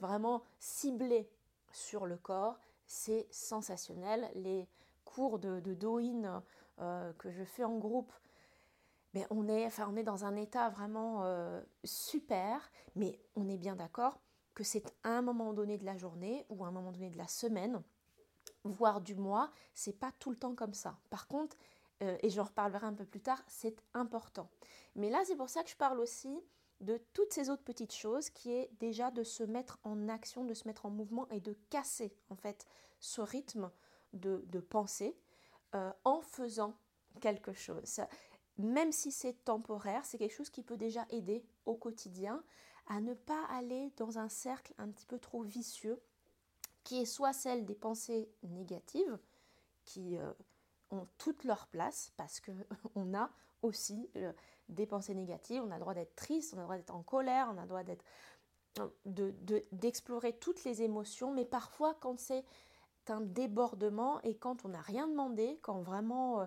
vraiment 0.00 0.42
ciblés 0.58 1.28
sur 1.72 2.06
le 2.06 2.16
corps, 2.16 2.58
c'est 2.86 3.26
sensationnel. 3.30 4.30
Cours 5.14 5.38
de, 5.38 5.60
de 5.60 5.74
Doin 5.74 6.42
euh, 6.80 7.12
que 7.14 7.30
je 7.30 7.44
fais 7.44 7.64
en 7.64 7.78
groupe, 7.78 8.12
mais 9.14 9.26
on, 9.30 9.48
est, 9.48 9.66
enfin, 9.66 9.88
on 9.90 9.96
est 9.96 10.02
dans 10.02 10.24
un 10.24 10.34
état 10.34 10.68
vraiment 10.68 11.24
euh, 11.24 11.62
super, 11.84 12.70
mais 12.96 13.20
on 13.36 13.48
est 13.48 13.58
bien 13.58 13.76
d'accord 13.76 14.20
que 14.54 14.64
c'est 14.64 14.84
à 15.04 15.10
un 15.10 15.22
moment 15.22 15.52
donné 15.52 15.78
de 15.78 15.84
la 15.84 15.96
journée 15.96 16.46
ou 16.48 16.64
à 16.64 16.68
un 16.68 16.72
moment 16.72 16.92
donné 16.92 17.10
de 17.10 17.18
la 17.18 17.28
semaine 17.28 17.82
voire 18.64 19.00
du 19.00 19.14
mois, 19.14 19.50
c'est 19.74 19.98
pas 19.98 20.12
tout 20.18 20.30
le 20.30 20.36
temps 20.36 20.54
comme 20.54 20.74
ça. 20.74 20.98
Par 21.10 21.28
contre, 21.28 21.56
euh, 22.02 22.16
et 22.22 22.30
j'en 22.30 22.44
reparlerai 22.44 22.86
un 22.86 22.94
peu 22.94 23.04
plus 23.04 23.20
tard, 23.20 23.42
c'est 23.46 23.76
important. 23.92 24.50
Mais 24.96 25.10
là, 25.10 25.22
c'est 25.26 25.36
pour 25.36 25.50
ça 25.50 25.62
que 25.62 25.70
je 25.70 25.76
parle 25.76 26.00
aussi 26.00 26.40
de 26.80 26.98
toutes 27.12 27.32
ces 27.32 27.50
autres 27.50 27.62
petites 27.62 27.94
choses 27.94 28.30
qui 28.30 28.52
est 28.52 28.70
déjà 28.80 29.10
de 29.10 29.22
se 29.22 29.44
mettre 29.44 29.78
en 29.84 30.08
action, 30.08 30.44
de 30.44 30.54
se 30.54 30.66
mettre 30.66 30.86
en 30.86 30.90
mouvement 30.90 31.28
et 31.28 31.40
de 31.40 31.56
casser 31.70 32.16
en 32.30 32.36
fait 32.36 32.66
ce 33.00 33.20
rythme 33.20 33.70
de, 34.14 34.60
pensée 34.60 35.16
euh, 35.74 35.92
en 36.04 36.20
faisant 36.20 36.74
quelque 37.20 37.52
chose. 37.52 38.00
même 38.58 38.92
si 38.92 39.12
c'est 39.12 39.44
temporaire, 39.44 40.04
c'est 40.04 40.18
quelque 40.18 40.34
chose 40.34 40.50
qui 40.50 40.62
peut 40.62 40.76
déjà 40.76 41.06
aider 41.10 41.44
au 41.66 41.74
quotidien 41.74 42.42
à 42.86 43.00
ne 43.00 43.14
pas 43.14 43.44
aller 43.50 43.92
dans 43.96 44.18
un 44.18 44.28
cercle 44.28 44.74
un 44.78 44.88
petit 44.88 45.06
peu 45.06 45.18
trop 45.18 45.42
vicieux 45.42 46.00
qui 46.82 47.00
est 47.00 47.06
soit 47.06 47.32
celle 47.32 47.64
des 47.64 47.74
pensées 47.74 48.28
négatives, 48.42 49.18
qui 49.84 50.18
euh, 50.18 50.32
ont 50.90 51.06
toute 51.18 51.44
leur 51.44 51.66
place, 51.68 52.12
parce 52.16 52.40
qu'on 52.40 53.14
a 53.14 53.30
aussi 53.62 54.10
euh, 54.16 54.32
des 54.68 54.86
pensées 54.86 55.14
négatives, 55.14 55.62
on 55.64 55.70
a 55.70 55.74
le 55.74 55.80
droit 55.80 55.94
d'être 55.94 56.14
triste, 56.14 56.52
on 56.54 56.58
a 56.58 56.60
le 56.60 56.64
droit 56.64 56.76
d'être 56.76 56.94
en 56.94 57.02
colère, 57.02 57.50
on 57.52 57.58
a 57.58 57.62
le 57.62 57.68
droit 57.68 57.82
d'être 57.82 58.04
d'explorer 59.70 60.32
de, 60.32 60.36
toutes 60.36 60.64
les 60.64 60.82
émotions, 60.82 61.32
mais 61.32 61.44
parfois 61.44 61.94
quand 61.94 62.18
c'est 62.18 62.44
un 63.10 63.20
débordement 63.20 64.20
et 64.22 64.36
quand 64.36 64.64
on 64.64 64.68
n'a 64.68 64.80
rien 64.80 65.08
demandé, 65.08 65.58
quand 65.62 65.80
vraiment, 65.80 66.40
euh, 66.40 66.46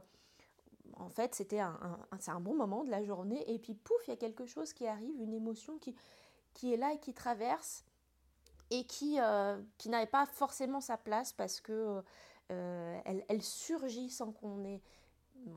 en 0.94 1.10
fait, 1.10 1.36
c'était 1.36 1.60
un, 1.60 1.78
un, 2.28 2.40
bon 2.40 2.56
moment 2.56 2.84
de 2.84 2.90
la 2.90 3.04
journée, 3.04 3.44
et 3.52 3.60
puis 3.60 3.74
pouf, 3.74 3.98
il 4.08 4.12
y 4.12 4.14
a 4.14 4.18
quelque 4.18 4.46
chose 4.46 4.74
qui 4.74 4.88
arrive, 4.88 5.22
une 5.22 5.34
émotion 5.34 5.78
qui, 5.78 5.96
qui 6.54 6.74
est 6.74 6.78
là 6.78 6.94
et 6.94 7.00
qui 7.00 7.14
traverse, 7.14 7.84
et 8.70 8.86
qui, 8.86 9.20
euh, 9.20 9.62
qui 9.78 9.90
n'avait 9.90 10.06
pas 10.06 10.26
forcément 10.26 10.82
sa 10.82 10.98
place 10.98 11.32
parce 11.32 11.62
que 11.62 12.02
euh, 12.52 13.00
elle, 13.06 13.24
elle, 13.30 13.42
surgit 13.42 14.10
sans 14.10 14.32
qu'on 14.32 14.64
ait 14.66 14.82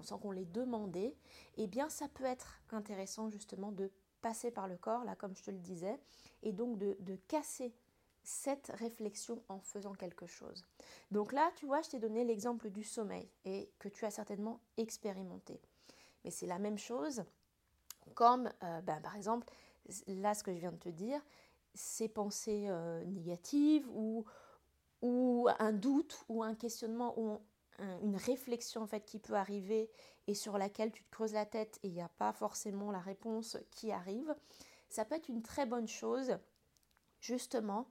sans 0.03 0.19
qu'on 0.19 0.31
l'ait 0.31 0.45
demandé, 0.45 1.17
eh 1.57 1.67
bien 1.67 1.89
ça 1.89 2.07
peut 2.09 2.25
être 2.25 2.61
intéressant 2.71 3.31
justement 3.31 3.73
de 3.73 3.91
passer 4.21 4.51
par 4.51 4.69
le 4.69 4.77
corps, 4.77 5.05
là 5.05 5.17
comme 5.17 5.35
je 5.35 5.43
te 5.43 5.51
le 5.51 5.59
disais, 5.59 5.99
et 6.43 6.53
donc 6.53 6.77
de, 6.77 6.97
de 7.01 7.17
casser 7.29 7.75
cette 8.23 8.71
réflexion 8.75 9.43
en 9.49 9.61
faisant 9.61 9.95
quelque 9.95 10.27
chose. 10.27 10.65
Donc 11.11 11.33
là, 11.33 11.51
tu 11.57 11.67
vois, 11.67 11.83
je 11.83 11.91
t'ai 11.91 11.99
donné 11.99 12.25
l'exemple 12.25 12.71
du 12.71 12.85
sommeil 12.85 13.29
et 13.45 13.71
que 13.79 13.89
tu 13.89 14.05
as 14.05 14.11
certainement 14.11 14.61
expérimenté. 14.77 15.61
Mais 16.25 16.31
c'est 16.31 16.47
la 16.47 16.59
même 16.59 16.79
chose 16.79 17.25
comme, 18.15 18.51
euh, 18.63 18.81
ben, 18.83 19.01
par 19.01 19.17
exemple, 19.17 19.47
là, 20.07 20.35
ce 20.35 20.43
que 20.43 20.53
je 20.53 20.59
viens 20.59 20.73
de 20.73 20.79
te 20.79 20.89
dire, 20.89 21.21
ces 21.75 22.09
pensées 22.09 22.67
euh, 22.69 23.05
négatives 23.05 23.89
ou, 23.91 24.25
un 25.03 25.73
doute 25.73 26.25
ou 26.29 26.43
un 26.43 26.55
questionnement 26.55 27.19
ou 27.19 27.41
une 28.03 28.17
réflexion 28.17 28.83
en 28.83 29.01
qui 29.01 29.19
peut 29.19 29.35
arriver 29.35 29.91
et 30.27 30.35
sur 30.35 30.59
laquelle 30.59 30.93
tu 30.93 31.03
te 31.03 31.11
creuses 31.11 31.33
la 31.33 31.47
tête 31.47 31.79
et 31.83 31.89
il 31.89 31.95
n'y 31.95 32.03
a 32.03 32.11
pas 32.19 32.35
forcément 32.35 32.91
la 32.91 33.01
réponse 33.01 33.57
qui 33.71 33.91
arrive, 33.91 34.35
ça 34.91 35.07
peut 35.07 35.15
être 35.15 35.29
une 35.29 35.43
très 35.43 35.65
bonne 35.65 35.89
chose 35.89 36.37
justement. 37.21 37.89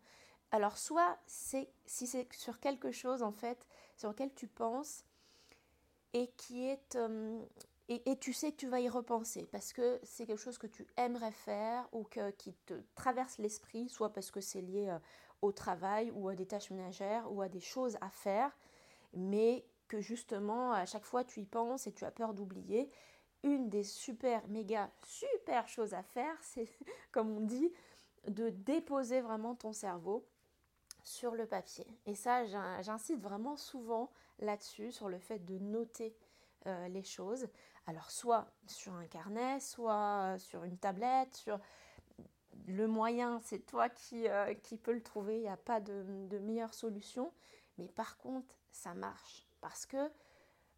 Alors 0.51 0.77
soit 0.77 1.17
c'est 1.27 1.69
si 1.85 2.07
c'est 2.07 2.31
sur 2.33 2.59
quelque 2.59 2.91
chose 2.91 3.21
en 3.21 3.31
fait 3.31 3.67
sur 3.97 4.09
lequel 4.09 4.33
tu 4.33 4.47
penses 4.47 5.03
et 6.13 6.27
qui 6.37 6.65
est 6.65 6.95
euh, 6.95 7.39
et, 7.91 8.17
tu 8.19 8.33
sais 8.33 8.51
que 8.51 8.57
tu 8.57 8.67
vas 8.67 8.79
y 8.79 8.87
repenser 8.87 9.47
parce 9.51 9.73
que 9.73 9.99
c'est 10.03 10.27
quelque 10.27 10.39
chose 10.39 10.59
que 10.59 10.67
tu 10.67 10.85
aimerais 10.95 11.31
faire 11.31 11.89
ou 11.91 12.03
que, 12.03 12.29
qui 12.31 12.53
te 12.67 12.75
traverse 12.93 13.39
l'esprit, 13.39 13.89
soit 13.89 14.13
parce 14.13 14.29
que 14.29 14.41
c'est 14.41 14.61
lié 14.61 14.89
euh, 14.89 14.99
au 15.41 15.51
travail 15.51 16.11
ou 16.11 16.29
à 16.29 16.35
des 16.35 16.45
tâches 16.45 16.69
ménagères 16.69 17.31
ou 17.31 17.41
à 17.41 17.49
des 17.49 17.59
choses 17.59 17.97
à 18.01 18.11
faire, 18.11 18.55
mais 19.13 19.65
que 19.87 20.01
justement 20.01 20.71
à 20.71 20.85
chaque 20.85 21.03
fois 21.03 21.23
tu 21.23 21.39
y 21.39 21.45
penses 21.45 21.87
et 21.87 21.91
tu 21.91 22.05
as 22.05 22.11
peur 22.11 22.35
d'oublier. 22.35 22.91
Une 23.41 23.69
des 23.69 23.83
super, 23.83 24.47
méga, 24.49 24.91
super 25.03 25.67
choses 25.67 25.95
à 25.95 26.03
faire, 26.03 26.37
c'est 26.43 26.69
comme 27.11 27.35
on 27.35 27.41
dit, 27.41 27.73
de 28.27 28.49
déposer 28.49 29.21
vraiment 29.21 29.55
ton 29.55 29.73
cerveau 29.73 30.27
sur 31.09 31.33
le 31.33 31.47
papier. 31.47 31.87
Et 32.05 32.13
ça, 32.13 32.45
j'incite 32.81 33.19
vraiment 33.19 33.57
souvent 33.57 34.11
là-dessus, 34.37 34.91
sur 34.91 35.09
le 35.09 35.17
fait 35.17 35.39
de 35.39 35.57
noter 35.57 36.15
euh, 36.67 36.87
les 36.87 37.01
choses. 37.01 37.47
Alors 37.87 38.11
soit 38.11 38.47
sur 38.67 38.93
un 38.93 39.07
carnet, 39.07 39.59
soit 39.59 40.35
sur 40.37 40.63
une 40.63 40.77
tablette, 40.77 41.35
sur 41.35 41.59
le 42.67 42.87
moyen, 42.87 43.39
c'est 43.43 43.65
toi 43.65 43.89
qui, 43.89 44.27
euh, 44.27 44.53
peux 44.83 44.93
le 44.93 45.01
trouver, 45.01 45.37
il 45.37 45.41
n'y 45.41 45.49
a 45.49 45.57
pas 45.57 45.79
de, 45.79 46.03
meilleure 46.43 46.75
solution. 46.75 47.33
Mais 47.79 47.87
par 47.87 48.17
contre, 48.17 48.55
ça 48.71 48.93
marche. 48.93 49.47
Parce 49.61 49.87
que, 49.87 50.11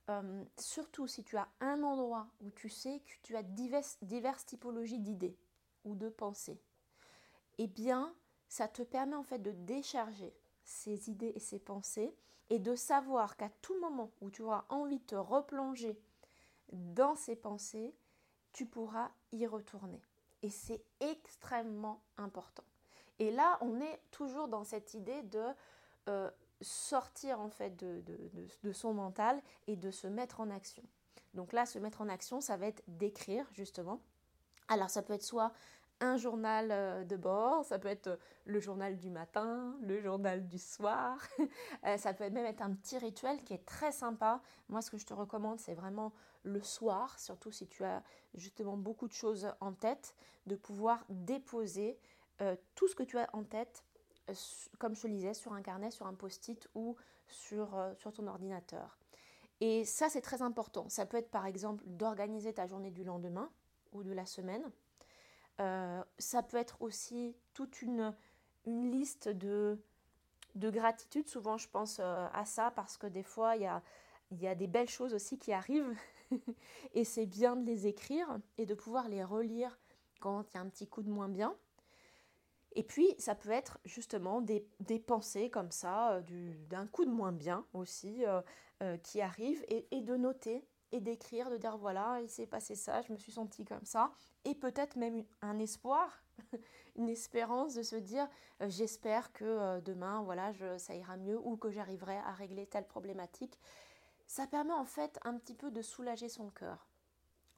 euh, 0.09 0.45
surtout 0.57 1.07
si 1.07 1.25
tu 1.25 1.35
as 1.35 1.49
un 1.59 1.83
endroit 1.83 2.27
où 2.39 2.51
tu 2.51 2.69
sais 2.69 3.01
que 3.05 3.11
tu 3.21 3.35
as 3.35 3.43
diverses, 3.43 3.97
diverses 4.01 4.45
typologies 4.45 4.99
d'idées 4.99 5.37
ou 5.83 5.93
de 5.95 6.07
pensées, 6.07 6.61
eh 7.57 7.67
bien, 7.67 8.15
ça 8.51 8.67
te 8.67 8.81
permet 8.81 9.15
en 9.15 9.23
fait 9.23 9.39
de 9.39 9.51
décharger 9.51 10.33
ces 10.65 11.09
idées 11.09 11.31
et 11.33 11.39
ces 11.39 11.57
pensées 11.57 12.13
et 12.49 12.59
de 12.59 12.75
savoir 12.75 13.37
qu'à 13.37 13.47
tout 13.61 13.79
moment 13.79 14.11
où 14.19 14.29
tu 14.29 14.41
auras 14.41 14.65
envie 14.67 14.99
de 14.99 15.05
te 15.05 15.15
replonger 15.15 15.97
dans 16.73 17.15
ces 17.15 17.37
pensées, 17.37 17.95
tu 18.51 18.65
pourras 18.65 19.09
y 19.31 19.47
retourner. 19.47 20.01
Et 20.41 20.49
c'est 20.49 20.83
extrêmement 20.99 22.03
important. 22.17 22.65
Et 23.19 23.31
là, 23.31 23.57
on 23.61 23.79
est 23.79 24.01
toujours 24.11 24.49
dans 24.49 24.65
cette 24.65 24.95
idée 24.95 25.23
de 25.23 25.45
euh, 26.09 26.29
sortir 26.59 27.39
en 27.39 27.49
fait 27.49 27.77
de, 27.77 28.03
de, 28.63 28.73
son 28.73 28.93
mental 28.93 29.41
et 29.67 29.77
de 29.77 29.91
se 29.91 30.07
mettre 30.07 30.41
en 30.41 30.49
action. 30.49 30.83
Donc 31.35 31.53
là, 31.53 31.65
se 31.65 31.79
mettre 31.79 32.01
en 32.01 32.09
action, 32.09 32.41
ça 32.41 32.57
va 32.57 32.67
être 32.67 32.83
d'écrire 32.89 33.47
justement. 33.53 34.01
Alors 34.67 34.89
ça 34.89 35.01
peut 35.01 35.13
être 35.13 35.23
soit 35.23 35.53
un 36.01 36.17
journal 36.17 36.69
euh, 36.71 37.03
de 37.05 37.15
bord, 37.15 37.63
ça 37.63 37.79
peut 37.79 37.87
être 37.87 38.07
euh, 38.07 38.17
le 38.45 38.59
journal 38.59 38.97
du 38.97 39.09
matin, 39.09 39.77
le 39.81 40.01
journal 40.01 40.47
du 40.47 40.57
soir, 40.57 41.17
euh, 41.85 41.97
ça 41.97 42.13
peut 42.13 42.29
même 42.29 42.45
être 42.45 42.61
un 42.61 42.73
petit 42.73 42.97
rituel 42.97 43.43
qui 43.43 43.53
est 43.53 43.65
très 43.65 43.91
sympa. 43.91 44.41
Moi, 44.67 44.81
ce 44.81 44.91
que 44.91 44.97
je 44.97 45.05
te 45.05 45.13
recommande, 45.13 45.59
c'est 45.59 45.75
vraiment 45.75 46.11
le 46.43 46.61
soir, 46.61 47.19
surtout 47.19 47.51
si 47.51 47.67
tu 47.67 47.83
as 47.83 48.03
justement 48.33 48.75
beaucoup 48.75 49.07
de 49.07 49.13
choses 49.13 49.47
en 49.59 49.73
tête, 49.73 50.15
de 50.47 50.55
pouvoir 50.55 51.05
déposer 51.09 51.99
tout 52.73 52.87
ce 52.87 52.95
que 52.95 53.03
tu 53.03 53.19
as 53.19 53.29
en 53.33 53.43
tête 53.43 53.83
comme 54.79 54.95
je 54.95 55.01
te 55.03 55.07
disais, 55.07 55.35
sur 55.35 55.53
un 55.53 55.61
carnet, 55.61 55.91
sur 55.91 56.07
un 56.07 56.15
post-it 56.15 56.67
ou 56.73 56.95
sur 57.27 57.77
ton 58.15 58.25
ordinateur. 58.25 58.97
Et 59.59 59.85
ça, 59.85 60.09
c'est 60.09 60.21
très 60.21 60.41
important. 60.41 60.89
Ça 60.89 61.05
peut 61.05 61.17
être 61.17 61.29
par 61.29 61.45
exemple 61.45 61.83
d'organiser 61.85 62.53
ta 62.53 62.65
journée 62.65 62.89
du 62.89 63.03
lendemain 63.03 63.51
ou 63.93 64.03
de 64.03 64.11
la 64.11 64.25
semaine. 64.25 64.63
Euh, 65.61 66.03
ça 66.17 66.41
peut 66.41 66.57
être 66.57 66.77
aussi 66.81 67.35
toute 67.53 67.81
une, 67.81 68.13
liste 68.65 69.27
de, 69.27 69.79
de 70.55 70.69
gratitude. 70.69 71.27
Souvent, 71.27 71.57
je 71.57 71.67
pense 71.69 71.99
euh, 71.99 72.27
à 72.33 72.45
ça 72.45 72.71
parce 72.71 72.97
que 72.97 73.07
des 73.07 73.23
fois, 73.23 73.55
il 73.55 73.61
y 73.61 74.47
a, 74.47 74.55
des 74.55 74.67
belles 74.67 74.89
choses 74.89 75.13
aussi 75.13 75.37
qui 75.37 75.53
arrivent. 75.53 75.95
et 76.93 77.03
c'est 77.03 77.25
bien 77.25 77.55
de 77.55 77.65
les 77.65 77.87
écrire 77.87 78.39
et 78.57 78.65
de 78.65 78.73
pouvoir 78.73 79.07
les 79.07 79.23
relire 79.23 79.77
quand 80.19 80.43
il 80.51 80.55
y 80.55 80.57
a 80.57 80.61
un 80.61 80.69
petit 80.69 80.87
coup 80.87 81.03
de 81.03 81.09
moins 81.09 81.29
bien. 81.29 81.55
Et 82.73 82.83
puis, 82.83 83.13
ça 83.17 83.35
peut 83.35 83.49
être 83.49 83.79
justement 83.83 84.41
des, 84.41 84.65
pensées 85.05 85.49
comme 85.49 85.71
ça, 85.71 86.13
euh, 86.13 86.53
d'un 86.69 86.87
coup 86.87 87.05
de 87.05 87.11
moins 87.11 87.33
bien 87.33 87.65
aussi, 87.73 88.23
qui 89.03 89.21
arrivent, 89.21 89.63
et, 89.69 90.01
de 90.01 90.15
noter 90.15 90.65
et 90.91 90.99
d'écrire, 90.99 91.49
de 91.49 91.57
dire 91.57 91.77
voilà, 91.77 92.19
il 92.21 92.29
s'est 92.29 92.45
passé 92.45 92.75
ça, 92.75 93.01
je 93.01 93.11
me 93.11 93.17
suis 93.17 93.31
sentie 93.31 93.65
comme 93.65 93.85
ça, 93.85 94.11
et 94.45 94.55
peut-être 94.55 94.95
même 94.95 95.23
un 95.41 95.59
espoir, 95.59 96.23
une 96.95 97.09
espérance 97.09 97.75
de 97.75 97.83
se 97.83 97.95
dire 97.95 98.27
j'espère 98.67 99.31
que 99.31 99.79
demain, 99.81 100.21
voilà, 100.23 100.51
ça 100.77 100.95
ira 100.95 101.17
mieux, 101.17 101.39
ou 101.39 101.57
que 101.57 101.71
j'arriverai 101.71 102.17
à 102.17 102.31
régler 102.33 102.65
telle 102.65 102.85
problématique. 102.85 103.57
Ça 104.27 104.47
permet 104.47 104.73
en 104.73 104.85
fait 104.85 105.19
un 105.23 105.37
petit 105.37 105.55
peu 105.55 105.71
de 105.71 105.81
soulager 105.81 106.29
son 106.29 106.49
cœur. 106.49 106.87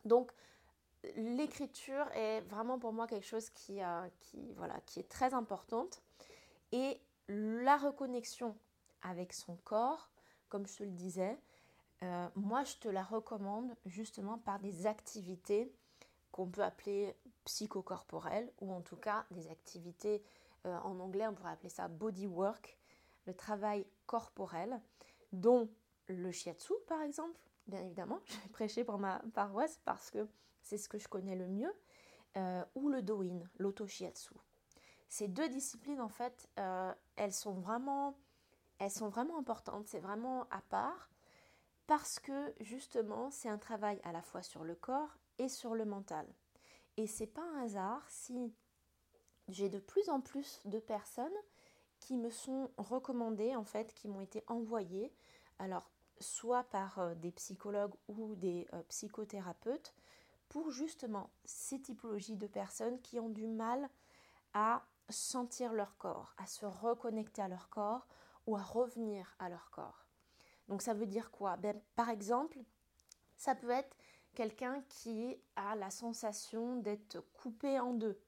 Donc, 0.06 0.32
l'écriture 1.16 2.10
est 2.13 2.42
vraiment 2.42 2.80
pour 2.80 2.94
moi 2.94 3.08
quelque 3.08 3.25
chose 3.25 3.50
qui, 3.50 3.80
qui, 4.20 4.54
voilà, 4.54 4.80
qui 4.86 5.00
est 5.00 5.10
très 5.10 5.34
importante. 5.34 6.02
Et 6.72 7.00
la 7.28 7.78
reconnexion 7.78 8.58
avec 9.02 9.34
son 9.34 9.56
corps, 9.58 10.10
comme 10.50 10.66
je 10.68 10.78
te 10.78 10.84
le 10.84 10.92
disais, 10.92 11.38
euh, 12.03 12.27
moi 12.36 12.63
je 12.65 12.75
te 12.75 12.89
la 12.89 13.03
recommande 13.03 13.74
justement 13.86 14.38
par 14.38 14.60
des 14.60 14.88
activités 14.88 15.74
qu'on 16.31 16.48
peut 16.48 16.63
appeler 16.63 17.15
psychocorporelles 17.45 18.51
ou 18.60 18.74
en 18.74 18.81
tout 18.81 18.98
cas 18.98 19.25
des 19.31 19.50
activités 19.50 20.22
euh, 20.65 20.77
en 20.79 21.00
anglais 21.00 21.25
on 21.27 21.33
pourrait 21.33 21.51
appeler 21.51 21.69
ça 21.69 21.88
body 21.88 22.27
work, 22.27 22.77
le 23.25 23.33
travail 23.33 23.86
corporel, 24.05 24.81
dont 25.31 25.69
le 26.07 26.31
shiatsu 26.31 26.74
par 26.88 27.01
exemple. 27.01 27.39
Bien 27.67 27.79
évidemment, 27.79 28.19
je 28.25 28.33
vais 28.33 28.50
prêcher 28.50 28.83
pour 28.83 28.98
ma 28.98 29.19
paroisse 29.33 29.79
parce 29.86 30.12
que 30.12 30.27
c'est 30.62 30.77
ce 30.77 30.89
que 30.89 30.98
je 30.98 31.07
connais 31.07 31.36
le 31.36 31.48
mieux, 31.48 31.74
euh, 32.36 32.65
ou 32.75 32.89
le 32.89 33.01
Doin, 33.01 33.39
l'auto-shiatsu. 33.60 34.33
Ces 35.07 35.27
deux 35.27 35.48
disciplines, 35.48 36.01
en 36.01 36.10
fait, 36.10 36.50
elles, 37.15 37.33
sont 37.33 37.53
vraiment, 37.53 38.17
elles 38.79 38.89
sont 38.89 39.10
vraiment 39.10 39.38
importantes, 39.38 39.88
c'est 39.88 40.00
vraiment 40.00 40.48
à 40.50 40.62
part, 40.62 41.12
parce 41.88 42.20
que 42.20 42.54
justement, 42.60 43.30
c'est 43.32 43.50
un 43.50 43.58
travail 43.58 44.00
à 44.04 44.12
la 44.12 44.22
fois 44.22 44.42
sur 44.42 44.63
le 44.63 44.75
corps 44.75 45.18
et 45.38 45.50
sur 45.50 45.75
le 45.75 45.86
mental. 45.86 46.25
Et 46.98 47.08
c'est 47.08 47.28
pas 47.28 47.44
un 47.56 47.63
hasard 47.63 48.04
si 48.10 48.54
j'ai 49.50 49.70
de 49.70 49.80
plus 49.80 50.10
en 50.10 50.22
plus 50.22 50.62
de 50.66 50.80
personnes 50.80 51.32
qui 52.00 52.18
me 52.18 52.30
sont 52.30 52.72
recommandées, 52.78 53.56
en 53.56 53.63
fait, 53.63 53.94
qui 53.94 54.08
m'ont 54.08 54.22
été 54.22 54.44
envoyées, 54.48 55.13
alors 55.60 55.90
soit 56.20 56.63
par 56.66 57.00
euh, 57.00 57.16
des 57.16 57.32
psychologues 57.32 57.96
ou 58.08 58.36
des 58.36 58.68
psychothérapeutes, 58.90 59.94
pour 60.50 60.70
justement 60.70 61.32
ces 61.46 61.82
typologies 61.82 62.36
de 62.36 62.48
personnes 62.48 63.02
qui 63.02 63.20
ont 63.20 63.30
du 63.30 63.48
mal 63.48 63.90
à 64.54 64.86
sentir 65.10 65.74
leur 65.74 65.98
corps, 65.98 66.34
à 66.38 66.46
se 66.46 66.66
reconnecter 66.66 67.42
à 67.42 67.48
leur 67.48 67.70
corps 67.70 68.08
ou 68.46 68.56
à 68.56 68.62
revenir 68.62 69.36
à 69.40 69.50
leur 69.50 69.72
corps. 69.72 70.02
Donc 70.67 70.82
ça 70.82 70.93
veut 70.93 71.05
dire 71.05 71.32
quoi? 71.32 71.58
Ben, 71.58 71.79
Par 71.96 72.10
exemple, 72.10 72.58
ça 73.38 73.55
peut 73.55 73.70
être 73.70 73.96
quelqu'un 74.34 74.84
qui 74.89 75.38
a 75.55 75.75
la 75.75 75.89
sensation 75.89 76.77
d'être 76.77 77.20
coupé 77.34 77.79
en 77.79 77.93
deux 77.93 78.20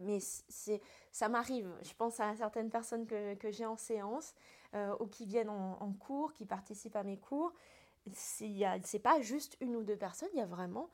mais 0.00 0.20
c'est, 0.20 0.80
ça 1.12 1.28
m'arrive. 1.28 1.72
Je 1.82 1.94
pense 1.94 2.20
à 2.20 2.34
certaines 2.36 2.70
personnes 2.70 3.06
que, 3.06 3.50
j'ai 3.50 3.66
en 3.66 3.76
séance 3.76 4.34
ou 5.00 5.06
qui 5.06 5.26
viennent 5.26 5.50
en, 5.50 5.80
en, 5.80 5.92
cours, 5.92 6.32
qui 6.32 6.44
participent 6.44 6.96
à 6.96 7.02
mes 7.02 7.18
cours. 7.18 7.52
Ce 8.12 8.44
n'est 8.44 9.00
pas 9.00 9.20
juste 9.20 9.56
une 9.60 9.76
ou 9.76 9.82
deux 9.82 9.96
personnes, 9.96 10.28
il 10.32 10.38
y 10.38 10.42
a 10.42 10.46
vraiment 10.46 10.88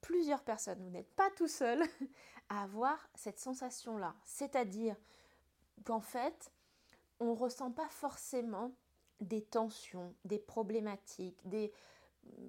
plusieurs 0.00 0.42
personnes. 0.42 0.82
Vous 0.82 0.90
n'êtes 0.90 1.12
pas 1.14 1.30
tout 1.30 1.48
seul 1.48 1.82
à 2.48 2.62
avoir 2.62 2.98
cette 3.14 3.38
sensation-là. 3.38 4.14
C'est-à-dire 4.24 4.96
qu'en 5.84 6.00
fait, 6.00 6.52
on 7.20 7.26
ne 7.26 7.36
ressent 7.36 7.70
pas 7.70 7.88
forcément 7.88 8.72
des 9.24 9.42
tensions, 9.42 10.14
des 10.24 10.38
problématiques, 10.38 11.38
des, 11.48 11.72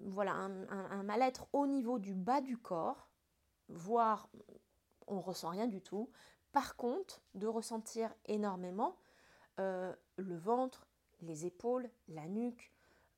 voilà, 0.06 0.34
un, 0.34 1.04
mal-être 1.04 1.48
au 1.54 1.68
niveau 1.68 2.00
du 2.00 2.14
bas 2.14 2.42
du 2.42 2.58
corps, 2.58 3.10
voire 3.70 4.30
on 5.08 5.20
ressent 5.20 5.50
rien 5.50 5.68
du 5.68 5.82
tout. 5.82 6.10
Par 6.52 6.76
contre, 6.76 7.22
de 7.34 7.48
ressentir 7.48 8.14
énormément 8.26 8.98
euh, 9.60 9.94
le 10.18 10.38
ventre, 10.38 10.88
les 11.22 11.46
épaules, 11.46 11.90
la 12.08 12.28
nuque, 12.28 12.72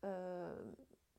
euh, 0.04 0.56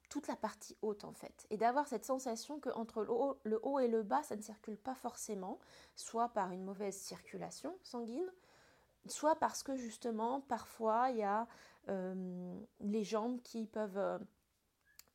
toute 0.08 0.26
la 0.26 0.36
partie 0.36 0.76
haute 0.82 1.04
en 1.04 1.12
fait. 1.12 1.46
Et 1.50 1.56
d'avoir 1.56 1.86
cette 1.86 2.04
sensation 2.04 2.60
que 2.60 2.70
entre 2.70 3.02
le 3.02 3.60
haut, 3.62 3.78
et 3.78 3.88
le 3.88 4.02
bas, 4.02 4.22
ça 4.22 4.36
ne 4.36 4.42
circule 4.42 4.78
pas 4.78 4.94
forcément, 4.94 5.58
soit 5.96 6.30
par 6.30 6.52
une 6.52 6.64
mauvaise 6.64 6.96
circulation 6.96 7.76
sanguine, 7.82 8.32
soit 9.06 9.36
parce 9.36 9.62
que 9.62 9.76
justement, 9.76 10.40
parfois, 10.40 11.10
il 11.10 11.18
y 11.18 11.22
a 11.22 11.46
les 12.80 13.04
jambes 13.04 13.40
qui 13.42 13.66
peuvent... 13.66 13.98
Euh, 13.98 14.18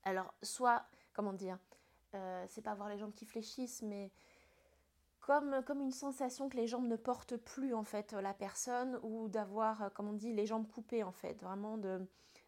alors, 0.04 0.34
soit, 0.42 0.86
comment 1.14 1.34
dire, 1.34 1.58
euh, 2.16 2.46
c'est 2.50 2.62
pas 2.62 2.76
voir 2.76 2.90
les 2.90 2.98
jambes 2.98 3.14
qui 3.14 3.26
fléchissent, 3.26 3.82
mais 3.82 4.12
comme, 5.22 5.64
comme 5.66 5.82
une 5.82 5.92
sensation 5.92 6.50
que 6.50 6.58
les 6.58 6.68
jambes 6.68 6.88
ne 6.88 6.98
portent 6.98 7.38
plus 7.38 7.74
en 7.74 7.84
fait 7.84 8.14
la 8.14 8.34
personne, 8.34 9.00
ou 9.04 9.30
d'avoir, 9.30 9.94
comme 9.94 10.10
on 10.10 10.14
dit, 10.14 10.34
les 10.34 10.46
jambes 10.46 10.68
coupées 10.68 11.04
en 11.04 11.14
fait, 11.14 11.42
vraiment 11.42 11.78
de 11.78 12.06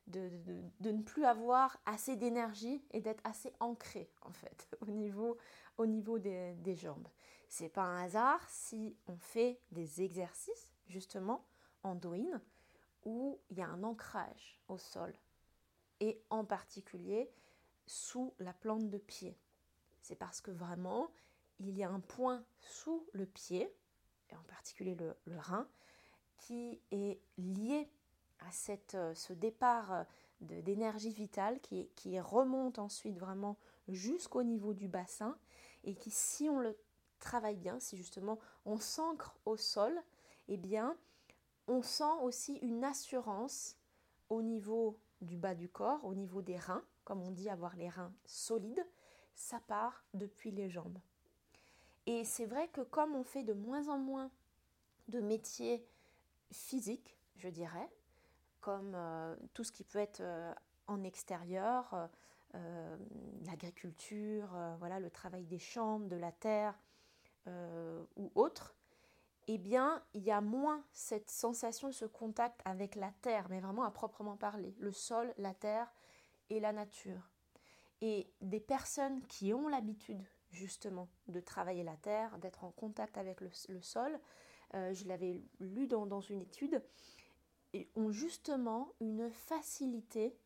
de, 0.07 0.91
ne 0.91 1.01
plus 1.01 1.25
avoir 1.25 1.77
assez 1.85 2.15
d'énergie 2.15 2.83
et 2.91 3.01
d'être 3.01 3.21
assez 3.23 3.53
ancré 3.59 4.09
en 4.21 4.31
fait 4.31 4.67
au 4.81 4.91
niveau, 4.91 5.37
au 5.77 5.85
niveau 5.85 6.19
des, 6.19 6.75
jambes. 6.75 7.07
C'est 7.49 7.69
pas 7.69 7.83
un 7.83 8.03
hasard 8.03 8.41
si 8.49 8.95
on 9.07 9.17
fait 9.17 9.59
des 9.71 10.01
exercices 10.01 10.73
justement 10.87 11.45
en 11.83 11.95
douine 11.95 12.41
où 13.05 13.39
il 13.49 13.57
y 13.57 13.61
a 13.61 13.67
un 13.67 13.83
ancrage 13.83 14.59
au 14.67 14.77
sol 14.77 15.13
et 15.99 16.21
en 16.29 16.43
particulier 16.43 17.29
sous 17.87 18.33
la 18.39 18.53
plante 18.53 18.89
de 18.89 18.97
pied. 18.97 19.37
C'est 20.01 20.15
parce 20.15 20.41
que 20.41 20.51
vraiment 20.51 21.09
il 21.59 21.77
y 21.77 21.83
a 21.83 21.89
un 21.89 21.99
point 21.99 22.43
sous 22.59 23.07
le 23.13 23.25
pied, 23.25 23.73
et 24.29 24.35
en 24.35 24.43
particulier 24.43 24.95
le, 24.95 25.39
rein, 25.39 25.67
qui 26.37 26.81
est 26.91 27.19
lié 27.37 27.87
à 28.39 28.51
cette, 28.51 28.95
euh, 28.95 29.13
ce 29.15 29.31
départ 29.31 29.93
euh, 29.93 30.03
d'énergie 30.41 31.11
vitale 31.11 31.59
qui, 31.61 31.87
qui, 31.95 32.19
remonte 32.19 32.77
ensuite 32.77 33.17
vraiment 33.17 33.57
jusqu'au 33.87 34.43
niveau 34.43 34.73
du 34.73 34.89
bassin 34.89 35.37
et 35.85 35.95
qui, 35.95 36.11
si 36.11 36.49
on 36.49 36.59
le 36.59 36.77
travaille 37.19 37.55
bien, 37.55 37.79
si 37.79 37.95
justement 37.95 38.37
on 38.65 38.77
s'ancre 38.77 39.35
au 39.45 39.55
sol, 39.55 39.97
eh 40.49 40.57
bien, 40.57 40.97
on 41.67 41.81
sent 41.81 42.03
aussi 42.21 42.55
une 42.57 42.83
assurance 42.83 43.77
au 44.29 44.41
niveau 44.41 44.99
du 45.21 45.37
bas 45.37 45.55
du 45.55 45.69
corps, 45.69 46.03
au 46.05 46.13
niveau 46.13 46.41
des 46.41 46.57
reins, 46.57 46.83
comme 47.03 47.21
on 47.21 47.31
dit 47.31 47.49
avoir 47.49 47.75
les 47.75 47.89
reins 47.89 48.13
solides, 48.25 48.85
ça 49.35 49.59
part 49.67 50.03
depuis 50.13 50.51
les 50.51 50.69
jambes. 50.69 50.99
Et 52.05 52.23
c'est 52.23 52.45
vrai 52.45 52.67
que 52.69 52.81
comme 52.81 53.15
on 53.15 53.23
fait 53.23 53.43
de 53.43 53.53
moins 53.53 53.87
en 53.87 53.97
moins 53.97 54.31
de 55.07 55.19
métiers 55.19 55.87
physiques, 56.51 57.17
je 57.37 57.49
dirais, 57.49 57.89
comme 58.61 58.93
euh, 58.95 59.35
tout 59.53 59.63
ce 59.63 59.71
qui 59.71 59.83
peut 59.83 59.99
être 59.99 60.21
euh, 60.21 60.53
en 60.87 61.03
extérieur, 61.03 62.09
euh, 62.55 62.97
l'agriculture, 63.45 64.55
voilà, 64.79 64.99
le 64.99 65.09
travail 65.09 65.45
des 65.45 65.59
champs, 65.59 65.99
de 65.99 66.15
la 66.15 66.31
terre 66.31 66.73
ou 68.15 68.31
autre, 68.33 68.75
eh 69.47 69.57
bien, 69.57 70.03
il 70.13 70.23
y 70.23 70.31
a 70.31 70.41
moins 70.41 70.83
cette 70.91 71.29
sensation, 71.29 71.91
ce 71.91 72.05
contact 72.05 72.61
avec 72.65 72.95
la 72.95 73.11
terre, 73.21 73.47
mais 73.49 73.59
vraiment 73.59 73.83
à 73.83 73.91
proprement 73.91 74.37
parler, 74.37 74.75
le 74.79 74.91
sol, 74.91 75.33
la 75.37 75.53
terre 75.53 75.91
et 76.49 76.59
la 76.59 76.73
nature. 76.73 77.31
Et 78.01 78.27
des 78.41 78.59
personnes 78.59 79.21
qui 79.27 79.53
ont 79.53 79.67
l'habitude 79.67 80.23
justement 80.51 81.09
de 81.27 81.39
travailler 81.39 81.83
la 81.83 81.97
terre, 81.97 82.37
d'être 82.39 82.63
en 82.63 82.71
contact 82.71 83.17
avec 83.17 83.41
le, 83.41 83.81
sol, 83.81 84.19
je 84.73 85.07
l'avais 85.07 85.43
lu 85.59 85.87
dans, 85.87 86.21
une 86.21 86.41
étude, 86.41 86.81
ont 87.95 88.11
justement 88.11 88.93
une 88.99 89.29
facilité 89.29 90.37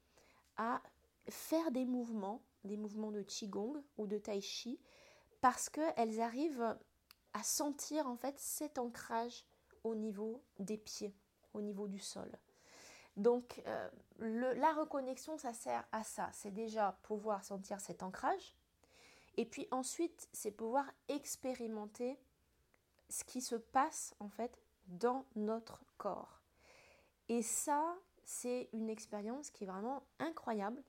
à 0.57 0.81
faire 1.27 1.71
des 1.71 1.85
mouvements, 1.85 2.41
des 2.63 2.77
mouvements 2.77 3.11
de 3.11 3.21
Qigong 3.21 3.81
ou 3.97 4.07
de 4.07 4.17
Tai 4.17 4.41
Chi, 4.41 4.79
parce 5.41 5.69
qu'elles 5.69 6.19
arrivent 6.19 6.77
à 7.33 7.43
sentir 7.43 8.07
en 8.07 8.15
fait 8.15 8.37
cet 8.39 8.77
ancrage 8.77 9.45
au 9.83 9.95
niveau 9.95 10.43
des 10.57 10.77
pieds, 10.77 11.15
au 11.53 11.61
niveau 11.61 11.87
du 11.87 11.99
sol. 11.99 12.31
Donc 13.15 13.61
euh, 13.67 13.89
la 14.19 14.73
reconnexion, 14.73 15.37
ça 15.37 15.53
sert 15.53 15.85
à 15.91 16.03
ça. 16.03 16.29
C'est 16.33 16.51
déjà 16.51 16.97
pouvoir 17.03 17.43
sentir 17.43 17.79
cet 17.81 18.03
ancrage. 18.03 18.55
Et 19.37 19.45
puis 19.45 19.67
ensuite, 19.71 20.27
c'est 20.33 20.51
pouvoir 20.51 20.85
expérimenter 21.07 22.19
ce 23.09 23.23
qui 23.23 23.41
se 23.41 23.55
passe 23.55 24.15
en 24.19 24.29
fait 24.29 24.57
dans 24.87 25.25
notre 25.35 25.83
corps. 25.97 26.41
Et 27.27 27.41
ça, 27.41 27.95
c'est 28.23 28.69
une 28.73 28.89
expérience 28.89 29.49
qui 29.49 29.63
est 29.63 29.67
vraiment 29.67 30.03
incroyable 30.19 30.83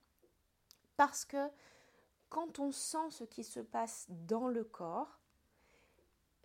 parce 0.97 1.25
que 1.25 1.49
quand 2.29 2.59
on 2.59 2.71
sent 2.71 3.09
ce 3.09 3.23
qui 3.23 3.43
se 3.43 3.59
passe 3.59 4.05
dans 4.09 4.47
le 4.47 4.63
corps, 4.63 5.20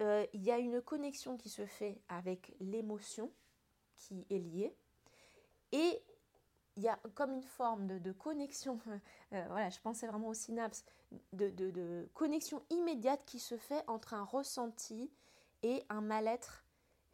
euh, 0.01 0.27
il 0.33 0.43
y 0.43 0.51
a 0.51 0.59
une 0.59 0.81
connexion 0.81 1.37
qui 1.37 1.49
se 1.49 1.67
fait 1.67 2.01
avec 2.09 2.55
l'émotion 2.61 3.33
qui 3.97 4.27
est 4.31 4.39
liée 4.39 4.75
et 5.73 6.03
il 6.77 6.83
y 6.83 6.89
a 6.89 6.99
comme 7.15 7.33
une 7.33 7.43
forme 7.43 7.87
de, 7.87 8.13
connexion, 8.13 8.79
euh, 9.33 9.45
voilà, 9.49 9.71
je 9.71 9.81
pensais 9.81 10.07
vraiment 10.07 10.29
aux 10.29 10.35
synapses, 10.35 10.85
de, 11.33 11.49
de, 11.49 12.09
connexion 12.15 12.63
immédiate 12.69 13.25
qui 13.25 13.39
se 13.39 13.57
fait 13.57 13.83
entre 13.87 14.13
un 14.15 14.25
ressenti 14.25 15.11
et 15.63 15.83
un 15.89 16.01
mal-être 16.01 16.65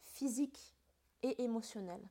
physique 0.01 0.75
et 1.21 1.41
émotionnel. 1.43 2.01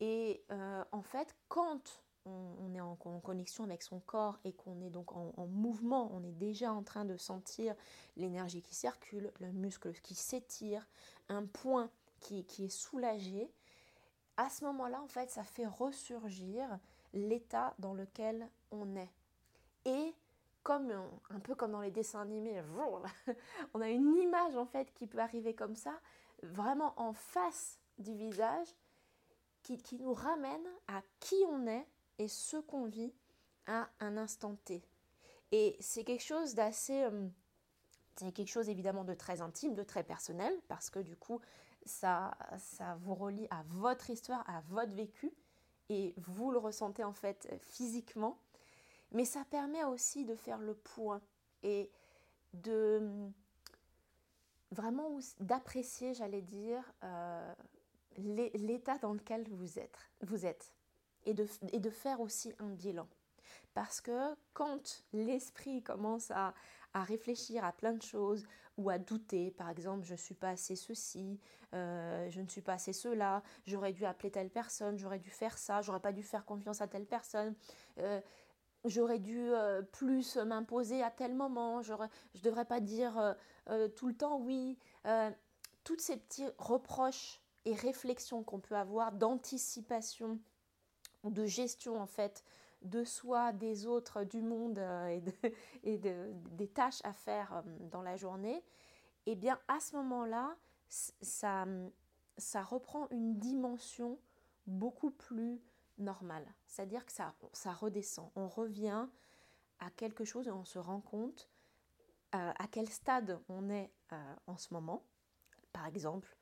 Et 0.00 0.42
euh, 0.50 0.84
en 0.92 1.02
fait, 1.02 1.36
quand 1.48 2.02
on, 2.24 2.74
est 2.74 2.80
en, 2.80 2.96
connexion 2.96 3.64
avec 3.64 3.82
son 3.82 4.00
corps 4.00 4.38
et 4.44 4.52
qu'on 4.52 4.80
est 4.82 4.90
donc 4.90 5.12
en, 5.12 5.46
mouvement, 5.46 6.10
on 6.12 6.22
est 6.22 6.32
déjà 6.32 6.72
en 6.72 6.82
train 6.82 7.04
de 7.04 7.16
sentir 7.16 7.74
l'énergie 8.16 8.62
qui 8.62 8.74
circule, 8.74 9.32
le 9.40 9.52
muscle 9.52 9.92
qui 10.02 10.14
s'étire, 10.14 10.86
un 11.28 11.46
point 11.46 11.90
qui, 12.20 12.44
qui 12.44 12.66
est 12.66 12.68
soulagé, 12.68 13.50
à 14.36 14.48
ce 14.50 14.64
moment-là, 14.66 15.00
en 15.02 15.08
fait, 15.08 15.30
ça 15.30 15.42
fait 15.42 15.66
ressurgir 15.66 16.78
l'état 17.12 17.74
dans 17.78 17.94
lequel 17.94 18.48
on 18.70 18.94
est. 18.96 19.10
Et 19.84 20.14
comme 20.62 20.92
un 21.30 21.40
peu 21.40 21.54
comme 21.54 21.72
dans 21.72 21.80
les 21.80 21.90
dessins 21.90 22.20
animés, 22.20 22.62
on 23.74 23.80
a 23.80 23.88
une 23.88 24.14
image 24.16 24.56
en 24.56 24.66
fait 24.66 24.92
qui 24.94 25.06
peut 25.06 25.18
arriver 25.18 25.54
comme 25.54 25.74
ça, 25.74 25.98
vraiment 26.42 26.92
en 26.96 27.12
face 27.12 27.78
du 27.98 28.14
visage 28.14 28.68
qui, 29.62 29.98
nous 29.98 30.14
ramène 30.14 30.66
à 30.86 31.02
qui 31.20 31.36
on 31.48 31.66
est 31.66 31.86
et 32.18 32.28
ce 32.28 32.56
qu'on 32.56 32.86
vit 32.86 33.12
à 33.66 33.88
un 34.00 34.16
instant 34.16 34.56
T. 34.64 34.82
Et 35.52 35.76
c'est 35.80 36.04
quelque 36.04 36.24
chose 36.24 36.54
d'assez... 36.54 37.02
Euh, 37.02 37.28
c'est 38.16 38.32
quelque 38.32 38.48
chose 38.48 38.68
évidemment 38.68 39.04
de 39.04 39.14
très 39.14 39.40
intime, 39.40 39.74
de 39.74 39.84
très 39.84 40.02
personnel, 40.02 40.52
parce 40.66 40.90
que 40.90 40.98
du 40.98 41.14
coup, 41.16 41.40
ça, 41.86 42.36
ça 42.58 42.96
vous 42.96 43.14
relie 43.14 43.46
à 43.50 43.62
votre 43.68 44.10
histoire, 44.10 44.42
à 44.50 44.60
votre 44.62 44.92
vécu, 44.92 45.32
et 45.88 46.14
vous 46.16 46.50
le 46.50 46.58
ressentez 46.58 47.04
en 47.04 47.12
fait 47.12 47.48
physiquement. 47.60 48.38
Mais 49.12 49.24
ça 49.24 49.44
permet 49.44 49.84
aussi 49.84 50.24
de 50.24 50.34
faire 50.34 50.58
le 50.58 50.74
point 50.74 51.20
et 51.62 51.90
de 52.54 53.30
vraiment 54.72 55.18
d'apprécier, 55.40 56.12
j'allais 56.12 56.42
dire, 56.42 56.82
euh, 57.04 57.54
l'état 58.16 58.98
dans 58.98 59.12
lequel 59.12 59.48
vous 59.48 59.78
êtes, 59.78 59.98
vous 60.22 60.44
êtes 60.44 60.74
et, 61.28 61.34
de, 61.34 61.46
et 61.72 61.78
de 61.78 61.90
faire 61.90 62.20
aussi 62.20 62.52
un 62.58 62.70
bilan. 62.70 63.06
Parce 63.74 64.00
que 64.00 64.34
quand 64.54 65.04
l'esprit 65.12 65.82
commence 65.82 66.30
à, 66.30 66.54
à, 66.94 67.04
réfléchir 67.04 67.64
à 67.64 67.72
plein 67.72 67.92
de 67.92 68.02
choses 68.02 68.44
ou 68.76 68.90
à 68.90 68.98
douter, 68.98 69.50
par 69.50 69.68
exemple, 69.68 70.04
je 70.04 70.12
ne 70.12 70.18
suis 70.18 70.34
pas 70.34 70.50
assez 70.50 70.74
ceci, 70.74 71.38
euh, 71.74 72.28
je 72.30 72.40
ne 72.40 72.48
suis 72.48 72.62
pas 72.62 72.74
assez 72.74 72.92
cela, 72.92 73.42
j'aurais 73.66 73.92
dû 73.92 74.04
appeler 74.04 74.30
telle 74.30 74.50
personne, 74.50 74.98
j'aurais 74.98 75.18
dû 75.18 75.30
faire 75.30 75.58
ça, 75.58 75.82
j'aurais 75.82 76.00
pas 76.00 76.12
dû 76.12 76.22
faire 76.22 76.44
confiance 76.44 76.80
à 76.80 76.88
telle 76.88 77.06
personne, 77.06 77.54
euh, 77.98 78.20
j'aurais 78.84 79.18
dû 79.18 79.38
euh, 79.38 79.82
plus 79.82 80.36
m'imposer 80.36 81.02
à 81.02 81.10
tel 81.10 81.34
moment, 81.34 81.82
je 81.82 81.92
ne 81.92 82.40
devrais 82.42 82.64
pas 82.64 82.80
dire 82.80 83.36
tout 83.96 84.08
le 84.08 84.14
temps 84.14 84.38
oui 84.38 84.78
toutes 85.84 86.00
ces 86.00 86.16
petits 86.16 86.46
reproches 86.58 87.40
et 87.64 87.74
réflexions 87.74 88.42
qu'on 88.42 88.60
peut 88.60 88.76
avoir 88.76 89.12
d'anticipation 89.12 90.38
de 91.24 91.46
gestion 91.46 92.00
en 92.00 92.06
fait 92.06 92.44
de 92.82 93.04
soi, 93.04 93.52
des 93.52 93.86
autres, 93.86 94.24
du 94.24 94.40
monde 94.40 94.78
euh, 94.78 95.20
et, 95.82 95.98
des 95.98 96.68
tâches 96.68 97.00
à 97.04 97.12
faire 97.12 97.52
euh, 97.54 97.62
dans 97.90 98.02
la 98.02 98.16
journée, 98.16 98.64
et 99.26 99.32
eh 99.32 99.34
bien 99.34 99.58
à 99.68 99.80
ce 99.80 99.96
moment-là, 99.96 100.56
ça, 100.88 101.66
reprend 102.62 103.08
une 103.10 103.38
dimension 103.38 104.18
beaucoup 104.66 105.10
plus 105.10 105.60
normale. 105.98 106.46
C'est-à-dire 106.66 107.04
que 107.04 107.12
ça, 107.12 107.34
ça 107.52 107.72
redescend. 107.72 108.30
On 108.36 108.48
revient 108.48 109.06
à 109.80 109.90
quelque 109.90 110.24
chose 110.24 110.48
et 110.48 110.50
on 110.50 110.64
se 110.64 110.78
rend 110.78 111.00
compte 111.00 111.50
euh, 112.34 112.52
à 112.58 112.68
quel 112.68 112.88
stade 112.88 113.38
on 113.48 113.68
est 113.68 113.90
en 114.46 114.56
ce 114.56 114.72
moment. 114.72 115.04
Par 115.74 115.86
exemple, 115.86 116.34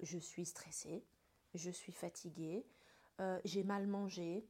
je 0.00 0.18
suis 0.18 0.46
stressée, 0.46 1.04
je 1.52 1.70
suis 1.70 1.92
fatiguée, 1.92 2.64
j'ai 3.44 3.62
mal 3.62 3.86
mangé, 3.86 4.46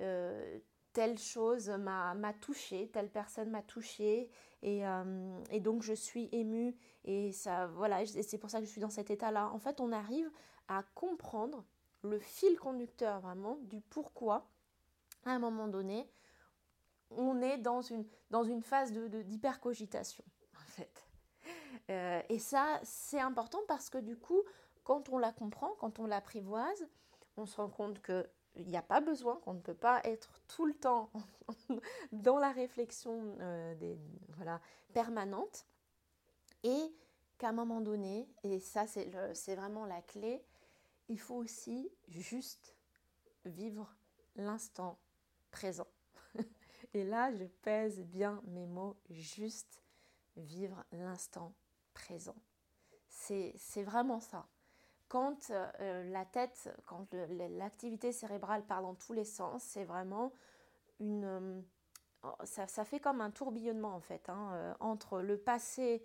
euh, 0.00 0.58
telle 0.92 1.18
chose 1.18 1.68
m'a 1.68 2.34
touchée, 2.40 2.90
telle 2.92 3.10
personne 3.10 3.50
m'a 3.50 3.62
touchée, 3.62 4.28
et, 4.62 4.86
euh, 4.86 5.38
et, 5.50 5.60
donc 5.60 5.82
je 5.82 5.92
suis 5.92 6.28
émue, 6.32 6.76
et 7.04 7.30
ça, 7.32 7.68
voilà, 7.68 8.04
c'est 8.06 8.38
pour 8.38 8.50
ça 8.50 8.58
que 8.58 8.66
je 8.66 8.70
suis 8.70 8.80
dans 8.80 8.90
cet 8.90 9.10
état-là. 9.10 9.50
En 9.52 9.58
fait, 9.60 9.80
on 9.80 9.92
arrive 9.92 10.28
à 10.66 10.82
comprendre 10.94 11.64
le 12.02 12.18
fil 12.18 12.58
conducteur 12.58 13.20
vraiment 13.20 13.58
du 13.62 13.80
pourquoi, 13.80 14.50
à 15.24 15.30
un 15.30 15.38
moment 15.38 15.68
donné, 15.68 16.10
on 17.10 17.40
est 17.40 17.58
dans 17.58 17.82
une, 17.82 18.04
dans 18.30 18.42
une 18.42 18.62
phase 18.62 18.92
d'hypercogitation, 18.92 20.24
de, 20.26 20.58
en 20.60 20.66
fait. 20.66 21.06
Euh, 21.90 22.20
et 22.28 22.40
ça, 22.40 22.80
c'est 22.82 23.20
important 23.20 23.60
parce 23.68 23.90
que 23.90 23.98
du 23.98 24.16
coup, 24.16 24.42
quand 24.82 25.08
on 25.08 25.18
la 25.18 25.32
comprend, 25.32 25.70
quand 25.78 26.00
on 26.00 26.06
l'apprivoise, 26.06 26.88
on 27.36 27.46
se 27.46 27.56
rend 27.56 27.68
compte 27.68 28.00
que 28.00 28.28
il 28.56 28.68
n'y 28.68 28.76
a 28.76 28.82
pas 28.82 29.00
besoin, 29.00 29.36
qu'on 29.36 29.54
ne 29.54 29.60
peut 29.60 29.74
pas 29.74 30.00
être 30.04 30.40
tout 30.48 30.66
le 30.66 30.74
temps 30.74 31.10
dans 32.12 32.38
la 32.38 32.50
réflexion 32.50 33.36
euh, 33.40 33.74
des, 33.76 33.96
voilà, 34.30 34.60
permanente 34.92 35.66
et 36.64 36.92
qu'à 37.38 37.50
un 37.50 37.52
moment 37.52 37.80
donné, 37.80 38.28
et 38.42 38.58
ça 38.60 38.86
c'est 38.86 39.54
vraiment 39.54 39.86
la 39.86 40.02
clé, 40.02 40.44
il 41.08 41.18
faut 41.18 41.36
aussi 41.36 41.90
juste 42.08 42.76
vivre 43.44 43.94
l'instant 44.36 44.98
présent. 45.50 45.88
et 46.94 47.04
là, 47.04 47.32
je 47.32 47.44
pèse 47.44 48.00
bien 48.00 48.42
mes 48.46 48.66
mots, 48.66 48.96
juste 49.08 49.82
vivre 50.36 50.84
l'instant 50.92 51.54
présent. 51.94 52.36
C'est 53.08 53.82
vraiment 53.82 54.20
ça 54.20 54.46
quand 55.10 55.50
euh, 55.50 56.04
la 56.12 56.24
tête, 56.24 56.72
quand 56.86 57.12
l'activité 57.58 58.12
cérébrale 58.12 58.64
part 58.64 58.80
dans 58.80 58.94
tous 58.94 59.12
les 59.12 59.24
sens, 59.24 59.62
c'est 59.62 59.84
vraiment 59.84 60.32
une... 61.00 61.24
Euh, 61.24 61.60
oh, 62.22 62.34
ça, 62.44 62.84
fait 62.84 63.00
comme 63.00 63.20
un 63.20 63.32
tourbillonnement 63.32 63.92
en 63.92 64.00
fait, 64.00 64.28
hein, 64.28 64.52
euh, 64.52 64.74
entre 64.78 65.20
le 65.20 65.36
passé 65.36 66.02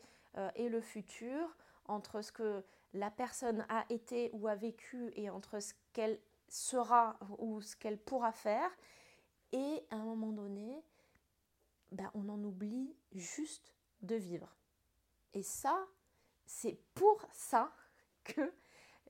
et 0.56 0.68
le 0.68 0.82
futur, 0.82 1.56
entre 1.86 2.22
ce 2.22 2.34
que 2.34 2.62
la 2.94 3.10
personne 3.10 3.66
a 3.70 3.86
été 3.88 4.32
ou 4.34 4.48
a 4.48 4.56
vécu 4.56 5.14
et 5.16 5.30
entre 5.30 5.62
ce 5.62 5.74
qu'elle 5.94 6.20
sera 6.50 7.18
ou 7.38 7.62
ce 7.62 7.78
qu'elle 7.78 7.98
pourra 7.98 8.34
faire. 8.34 8.70
Et 9.54 9.86
à 9.92 9.96
un 9.96 10.04
moment 10.04 10.34
donné, 10.34 10.84
ben, 11.94 12.12
on 12.16 12.28
en 12.28 12.44
oublie 12.44 12.94
juste 13.14 13.74
de 14.02 14.16
vivre. 14.16 14.54
Et 15.34 15.42
ça, 15.42 15.88
c'est 16.46 16.78
pour 16.96 17.26
ça 17.32 17.72
que 18.26 18.52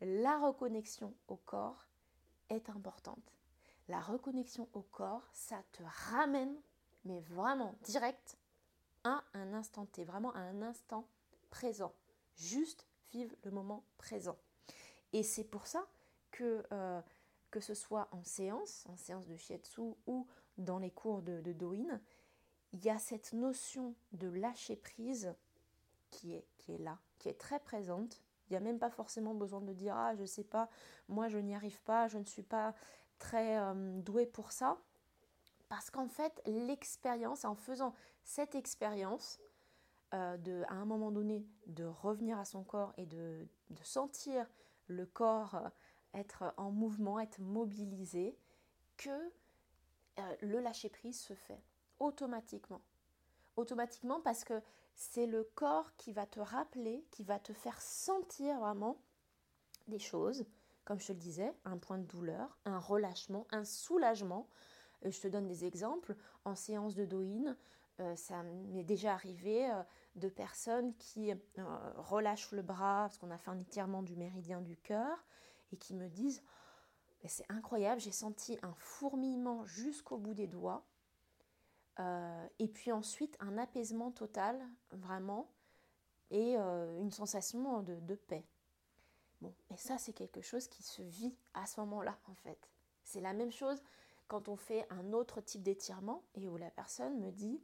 la 0.02 0.38
reconnexion 0.40 1.14
au 1.28 1.36
corps 1.38 1.88
est 2.50 2.70
importante. 2.70 3.34
La 3.88 4.00
reconnexion 4.00 4.68
au 4.74 4.82
corps, 4.82 5.28
ça 5.34 5.62
te 5.72 5.84
ramène, 6.10 6.56
mais 7.06 7.20
vraiment 7.22 7.76
direct, 7.84 8.38
à 9.04 9.24
un 9.34 9.54
instant 9.54 9.86
T, 9.86 10.04
vraiment 10.04 10.34
à 10.34 10.40
un 10.40 10.62
instant 10.64 11.08
présent. 11.52 11.94
Juste 12.36 12.88
vivre 13.12 13.36
le 13.44 13.52
moment 13.52 13.84
présent. 13.98 14.38
Et 15.14 15.24
c'est 15.24 15.44
pour 15.44 15.68
ça 15.68 15.86
que, 16.32 16.66
euh, 16.72 17.02
que 17.52 17.60
ce 17.60 17.76
soit 17.76 18.10
en 18.12 18.24
séance, 18.24 18.86
en 18.90 18.98
séance 18.98 19.28
de 19.28 19.38
shiatsu 19.38 19.82
ou 20.08 20.28
dans 20.58 20.80
les 20.80 20.92
cours 20.92 21.22
de, 21.22 21.40
de 21.42 21.54
Doin, 21.54 22.02
il 22.74 22.84
y 22.84 22.90
a 22.90 22.98
cette 22.98 23.34
notion 23.34 23.96
de 24.12 24.28
lâcher 24.28 24.76
prise 24.76 25.34
qui 26.10 26.34
est, 26.34 26.46
qui 26.58 26.74
est 26.74 26.80
là, 26.80 27.00
qui 27.20 27.30
est 27.30 27.40
très 27.40 27.60
présente 27.60 28.22
il 28.50 28.54
n'y 28.54 28.58
a 28.58 28.60
même 28.60 28.80
pas 28.80 28.90
forcément 28.90 29.34
besoin 29.34 29.62
de 29.62 29.74
dire 29.74 29.96
Ah, 29.96 30.16
je 30.16 30.26
sais 30.26 30.44
pas, 30.44 30.70
moi 31.08 31.28
je 31.28 31.38
n'y 31.38 31.56
arrive 31.56 31.82
pas, 31.82 32.08
je 32.08 32.18
ne 32.18 32.26
suis 32.26 32.44
pas 32.44 32.74
très 33.20 33.58
euh, 33.58 34.02
douée 34.02 34.26
pour 34.26 34.52
ça. 34.52 34.78
Parce 35.70 35.90
qu'en 35.90 36.08
fait, 36.08 36.42
l'expérience, 36.46 37.44
en 37.44 37.56
faisant 37.56 37.94
cette 38.24 38.56
expérience, 38.56 39.40
euh, 40.14 40.38
de, 40.38 40.64
à 40.68 40.76
un 40.76 40.86
moment 40.86 41.12
donné, 41.12 41.46
de 41.68 41.86
revenir 41.86 42.38
à 42.38 42.46
son 42.46 42.64
corps 42.64 42.94
et 42.98 43.06
de, 43.06 43.48
sentir 43.82 44.48
le 44.88 45.06
corps 45.06 45.56
euh, 45.56 45.70
être 46.14 46.54
en 46.58 46.72
mouvement, 46.72 47.20
être 47.20 47.42
mobilisé, 47.42 48.38
que 48.98 49.32
le 50.42 50.62
lâcher-prise 50.62 51.20
se 51.20 51.34
fait 51.34 51.62
automatiquement. 52.00 52.80
Automatiquement 53.58 54.22
parce 54.22 54.46
que 54.46 54.62
c'est 54.96 55.26
le 55.26 55.44
corps 55.56 55.96
qui 55.98 56.14
va 56.14 56.26
te 56.26 56.40
rappeler, 56.40 57.06
qui 57.12 57.24
va 57.24 57.40
te 57.40 57.54
faire 57.54 57.80
sentir 57.82 58.60
vraiment 58.60 58.98
des 59.88 60.00
choses, 60.00 60.46
comme 60.86 61.00
je 61.00 61.08
te 61.08 61.12
le 61.12 61.20
disais, 61.20 61.54
un 61.66 61.78
point 61.78 61.98
de 61.98 62.06
douleur, 62.06 62.58
un 62.66 62.80
relâchement, 62.80 63.46
un 63.52 63.66
soulagement. 63.66 64.48
Euh, 65.06 65.12
je 65.12 65.20
te 65.20 65.28
donne 65.28 65.48
des 65.48 65.66
exemples. 65.66 66.16
En 66.46 66.56
séance 66.56 66.96
de 66.96 67.06
Doin, 67.06 67.56
euh, 68.00 68.16
ça 68.16 68.44
m'est 68.44 68.84
déjà 68.84 69.14
arrivé 69.14 69.70
euh, 69.70 69.84
de 70.16 70.30
personnes 70.30 70.96
qui 70.96 71.34
relâchent 71.98 72.52
le 72.52 72.62
bras 72.62 73.04
parce 73.04 73.18
qu'on 73.18 73.32
a 73.32 73.38
fait 73.38 73.52
un 73.52 73.60
étirement 73.60 74.02
du 74.02 74.16
méridien 74.16 74.62
du 74.62 74.78
cœur 74.78 75.26
et 75.72 75.78
qui 75.78 75.94
me 75.94 76.08
disent 76.08 76.42
c'est 77.28 77.50
incroyable, 77.50 78.00
j'ai 78.00 78.12
senti 78.12 78.58
un 78.62 78.74
fourmillement 78.76 79.66
jusqu'au 79.66 80.18
bout 80.18 80.34
des 80.34 80.48
doigts. 80.48 80.86
Euh, 82.00 82.48
et 82.60 82.68
puis 82.68 82.92
ensuite 82.92 83.38
un 83.40 83.58
apaisement 83.58 84.12
total, 84.12 84.60
vraiment, 84.92 85.50
et 86.32 86.56
euh, 86.58 87.00
une 87.00 87.12
sensation 87.12 87.82
de, 87.84 88.16
paix. 88.16 88.46
Bon, 89.42 89.54
et 89.70 89.78
ça 89.78 89.98
c'est 89.98 90.14
quelque 90.14 90.42
chose 90.42 90.68
qui 90.68 90.84
se 90.84 91.02
vit 91.02 91.36
à 91.54 91.66
ce 91.66 91.80
moment-là 91.82 92.18
en 92.28 92.36
fait. 92.36 92.70
C'est 93.04 93.22
la 93.22 93.34
même 93.34 93.52
chose 93.52 93.82
quand 94.28 94.50
on 94.50 94.56
fait 94.56 94.88
un 94.90 95.14
autre 95.14 95.42
type 95.42 95.62
d'étirement 95.62 96.24
et 96.34 96.48
où 96.48 96.58
la 96.58 96.72
personne 96.72 97.20
me 97.20 97.32
dit 97.32 97.62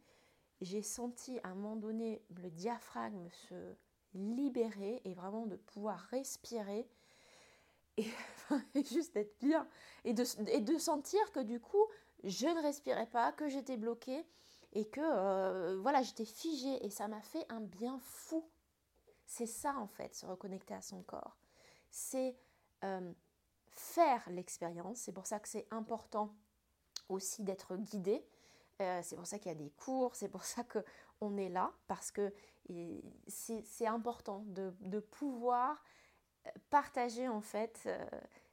j'ai 0.61 0.83
senti 0.83 1.39
à 1.43 1.49
un 1.49 1.55
moment 1.55 1.75
donné 1.75 2.23
le 2.29 2.51
diaphragme 2.51 3.29
se 3.29 3.75
libérer 4.13 5.01
et 5.05 5.13
vraiment 5.13 5.47
de 5.47 5.55
pouvoir 5.55 5.99
respirer 6.11 6.87
et, 7.97 8.05
juste 8.83 9.15
d'être 9.15 9.39
bien 9.39 9.67
et 10.03 10.13
de, 10.13 10.23
et 10.49 10.61
de 10.61 10.77
sentir 10.77 11.31
que 11.31 11.39
du 11.39 11.59
coup 11.59 11.85
je 12.23 12.47
ne 12.47 12.61
respirais 12.61 13.07
pas, 13.07 13.31
que 13.31 13.47
j'étais 13.49 13.77
bloquée 13.77 14.25
et 14.73 14.85
que 14.85 15.01
euh, 15.01 15.79
voilà, 15.81 16.01
j'étais 16.01 16.25
figée 16.25 16.85
et 16.85 16.89
ça 16.89 17.07
m'a 17.07 17.21
fait 17.21 17.45
un 17.49 17.61
bien 17.61 17.99
fou. 17.99 18.49
C'est 19.25 19.45
ça 19.45 19.75
en 19.77 19.87
fait, 19.87 20.15
se 20.15 20.25
reconnecter 20.25 20.73
à 20.73 20.81
son 20.81 21.03
corps. 21.03 21.37
C'est 21.89 22.35
euh, 22.83 23.11
faire 23.69 24.23
l'expérience. 24.29 24.99
C'est 24.99 25.11
pour 25.11 25.25
ça 25.25 25.39
que 25.39 25.47
c'est 25.47 25.67
important 25.71 26.33
aussi 27.09 27.43
d'être 27.43 27.75
guidé. 27.75 28.25
Euh, 28.81 29.01
c'est 29.03 29.15
pour 29.15 29.27
ça 29.27 29.37
qu'il 29.37 29.49
y 29.49 29.55
a 29.55 29.57
des 29.57 29.71
cours, 29.71 30.15
c'est 30.15 30.29
pour 30.29 30.43
ça 30.43 30.63
qu'on 30.63 31.37
est 31.37 31.49
là, 31.49 31.71
parce 31.87 32.11
que 32.11 32.33
c'est 33.27 33.87
important 33.87 34.43
de, 34.47 34.73
de, 34.79 34.99
pouvoir 34.99 35.83
partager 36.69 37.27
en 37.27 37.41
fait 37.41 37.89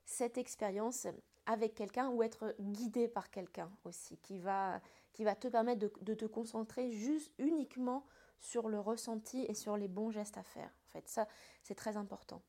cette 0.05 0.39
expérience 0.39 1.07
avec 1.49 1.75
quelqu'un 1.75 2.11
ou 2.11 2.23
être 2.23 2.55
guidé 2.61 3.09
par 3.09 3.31
quelqu'un 3.31 3.71
aussi 3.85 4.19
qui 4.19 4.39
va, 4.39 4.81
qui 5.15 5.25
va 5.25 5.35
te 5.35 5.49
permettre 5.49 5.89
de, 6.03 6.15
te 6.15 6.27
concentrer 6.27 6.93
juste 6.93 7.33
uniquement 7.39 8.05
sur 8.39 8.69
le 8.69 8.79
ressenti 8.79 9.47
et 9.49 9.55
sur 9.55 9.79
les 9.79 9.89
bons 9.89 10.11
gestes 10.11 10.37
à 10.37 10.43
faire. 10.43 10.71
En 10.87 10.91
fait, 10.91 11.09
ça, 11.09 11.27
c'est 11.63 11.75
très 11.75 11.97
important. 11.97 12.43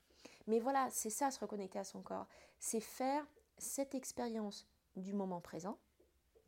Mais 0.47 0.59
voilà, 0.59 0.89
c'est 0.91 1.09
ça, 1.09 1.31
se 1.31 1.39
reconnecter 1.39 1.79
à 1.79 1.85
son 1.85 2.01
corps. 2.01 2.27
C'est 2.59 2.81
faire 2.81 3.25
cette 3.57 3.95
expérience 3.95 4.67
du 4.97 5.13
moment 5.13 5.39
présent, 5.39 5.79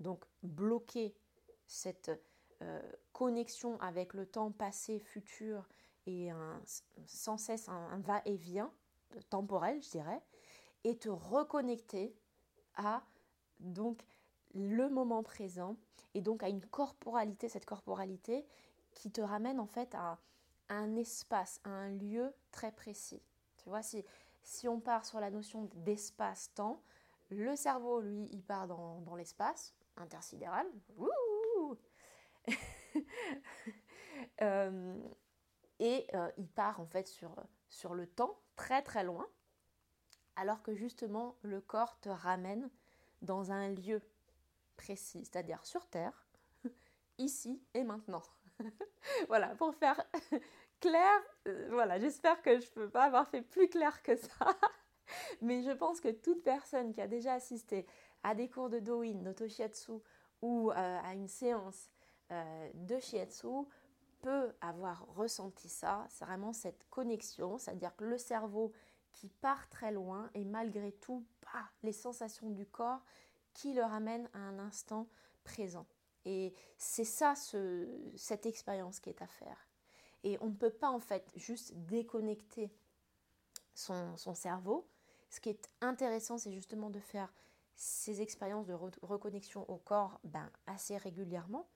donc 0.01 0.25
bloquer 0.43 1.15
cette 1.67 2.11
euh, 2.61 2.81
connexion 3.13 3.79
avec 3.79 4.13
le 4.13 4.25
temps 4.25 4.51
passé, 4.51 4.99
futur 4.99 5.69
et 6.05 6.29
un, 6.31 6.61
sans 7.05 7.37
cesse 7.37 7.69
un 7.69 7.99
va-et-vient 7.99 8.73
temporel, 9.29 9.81
je 9.81 9.91
dirais, 9.91 10.21
et 10.83 10.97
te 10.97 11.07
reconnecter 11.07 12.13
à 12.75 13.03
donc 13.59 14.01
le 14.53 14.89
moment 14.89 15.23
présent 15.23 15.77
et 16.13 16.21
donc 16.21 16.43
à 16.43 16.49
une 16.49 16.65
corporalité, 16.65 17.49
cette 17.49 17.65
corporalité 17.65 18.45
qui 18.91 19.11
te 19.11 19.21
ramène 19.21 19.59
en 19.59 19.67
fait 19.67 19.93
à, 19.95 20.19
un 20.69 20.95
espace, 20.95 21.59
à 21.63 21.69
un 21.69 21.89
lieu 21.89 22.33
très 22.51 22.71
précis. 22.71 23.21
Tu 23.57 23.69
vois, 23.69 23.83
si, 23.83 24.03
si 24.43 24.67
on 24.67 24.79
part 24.79 25.05
sur 25.05 25.19
la 25.19 25.29
notion 25.29 25.69
d'espace-temps, 25.75 26.81
le 27.29 27.55
cerveau, 27.55 28.01
lui, 28.01 28.27
il 28.31 28.43
part 28.43 28.67
dans, 28.67 29.15
l'espace 29.15 29.73
intersidéral. 29.97 30.67
Euh, 34.41 34.99
et 35.79 36.05
euh, 36.13 36.31
il 36.37 36.47
part 36.47 36.79
en 36.79 36.85
fait 36.85 37.07
sur, 37.07 37.35
sur 37.69 37.95
le 37.95 38.05
temps, 38.05 38.39
très 38.55 38.81
très 38.81 39.03
loin, 39.03 39.27
alors 40.41 40.63
que 40.63 40.73
justement 40.73 41.35
le 41.43 41.61
corps 41.61 41.99
te 41.99 42.09
ramène 42.09 42.67
dans 43.21 43.51
un 43.51 43.69
lieu 43.69 44.01
précis, 44.75 45.23
c'est-à-dire 45.23 45.63
sur 45.63 45.85
Terre, 45.85 46.25
ici 47.19 47.61
et 47.75 47.83
maintenant. 47.83 48.23
voilà, 49.27 49.49
pour 49.49 49.75
faire 49.75 50.03
clair, 50.79 51.13
euh, 51.47 51.67
voilà, 51.69 51.99
j'espère 51.99 52.41
que 52.41 52.59
je 52.59 52.65
ne 52.65 52.71
peux 52.71 52.89
pas 52.89 53.03
avoir 53.03 53.27
fait 53.29 53.43
plus 53.43 53.69
clair 53.69 54.01
que 54.01 54.15
ça. 54.15 54.57
Mais 55.41 55.61
je 55.61 55.69
pense 55.69 56.01
que 56.01 56.09
toute 56.09 56.41
personne 56.41 56.91
qui 56.91 57.01
a 57.01 57.07
déjà 57.07 57.33
assisté 57.33 57.85
à 58.23 58.33
des 58.33 58.49
cours 58.49 58.71
de 58.71 58.79
Doin, 58.79 59.13
d'Otoshiatsu 59.13 59.91
ou 60.41 60.71
euh, 60.71 60.73
à 60.75 61.13
une 61.13 61.27
séance 61.27 61.91
euh, 62.31 62.69
de 62.73 62.99
Shiatsu 62.99 63.67
peut 64.21 64.51
avoir 64.59 65.05
ressenti 65.15 65.69
ça. 65.69 66.03
C'est 66.09 66.25
vraiment 66.25 66.51
cette 66.51 66.87
connexion, 66.89 67.59
c'est-à-dire 67.59 67.95
que 67.95 68.05
le 68.05 68.17
cerveau 68.17 68.73
qui 69.13 69.29
part 69.29 69.69
très 69.69 69.91
loin 69.91 70.29
et 70.33 70.45
malgré 70.45 70.91
tout, 70.91 71.25
bah, 71.41 71.63
les 71.83 71.93
sensations 71.93 72.49
du 72.49 72.65
corps 72.65 73.03
qui 73.53 73.73
le 73.73 73.83
ramènent 73.83 74.29
à 74.33 74.39
un 74.39 74.59
instant 74.59 75.07
présent. 75.43 75.85
Et 76.25 76.53
c'est 76.77 77.03
ça, 77.03 77.33
cette 78.15 78.45
expérience 78.45 78.99
qui 78.99 79.09
est 79.09 79.21
à 79.21 79.27
faire. 79.27 79.67
Et 80.23 80.37
on 80.41 80.47
ne 80.47 80.55
peut 80.55 80.69
pas 80.71 80.89
en 80.89 80.99
fait 80.99 81.31
juste 81.35 81.73
déconnecter 81.73 82.71
son, 83.73 84.15
cerveau. 84.35 84.87
Ce 85.29 85.39
qui 85.39 85.49
est 85.49 85.67
intéressant, 85.81 86.37
c'est 86.37 86.51
justement 86.51 86.89
de 86.89 86.99
faire 86.99 87.33
ces 87.75 88.21
expériences 88.21 88.67
de 88.67 88.73
reconnexion 88.73 89.67
au 89.69 89.77
corps 89.77 90.19
ben, 90.23 90.51
assez 90.67 90.97
régulièrement 90.97 91.67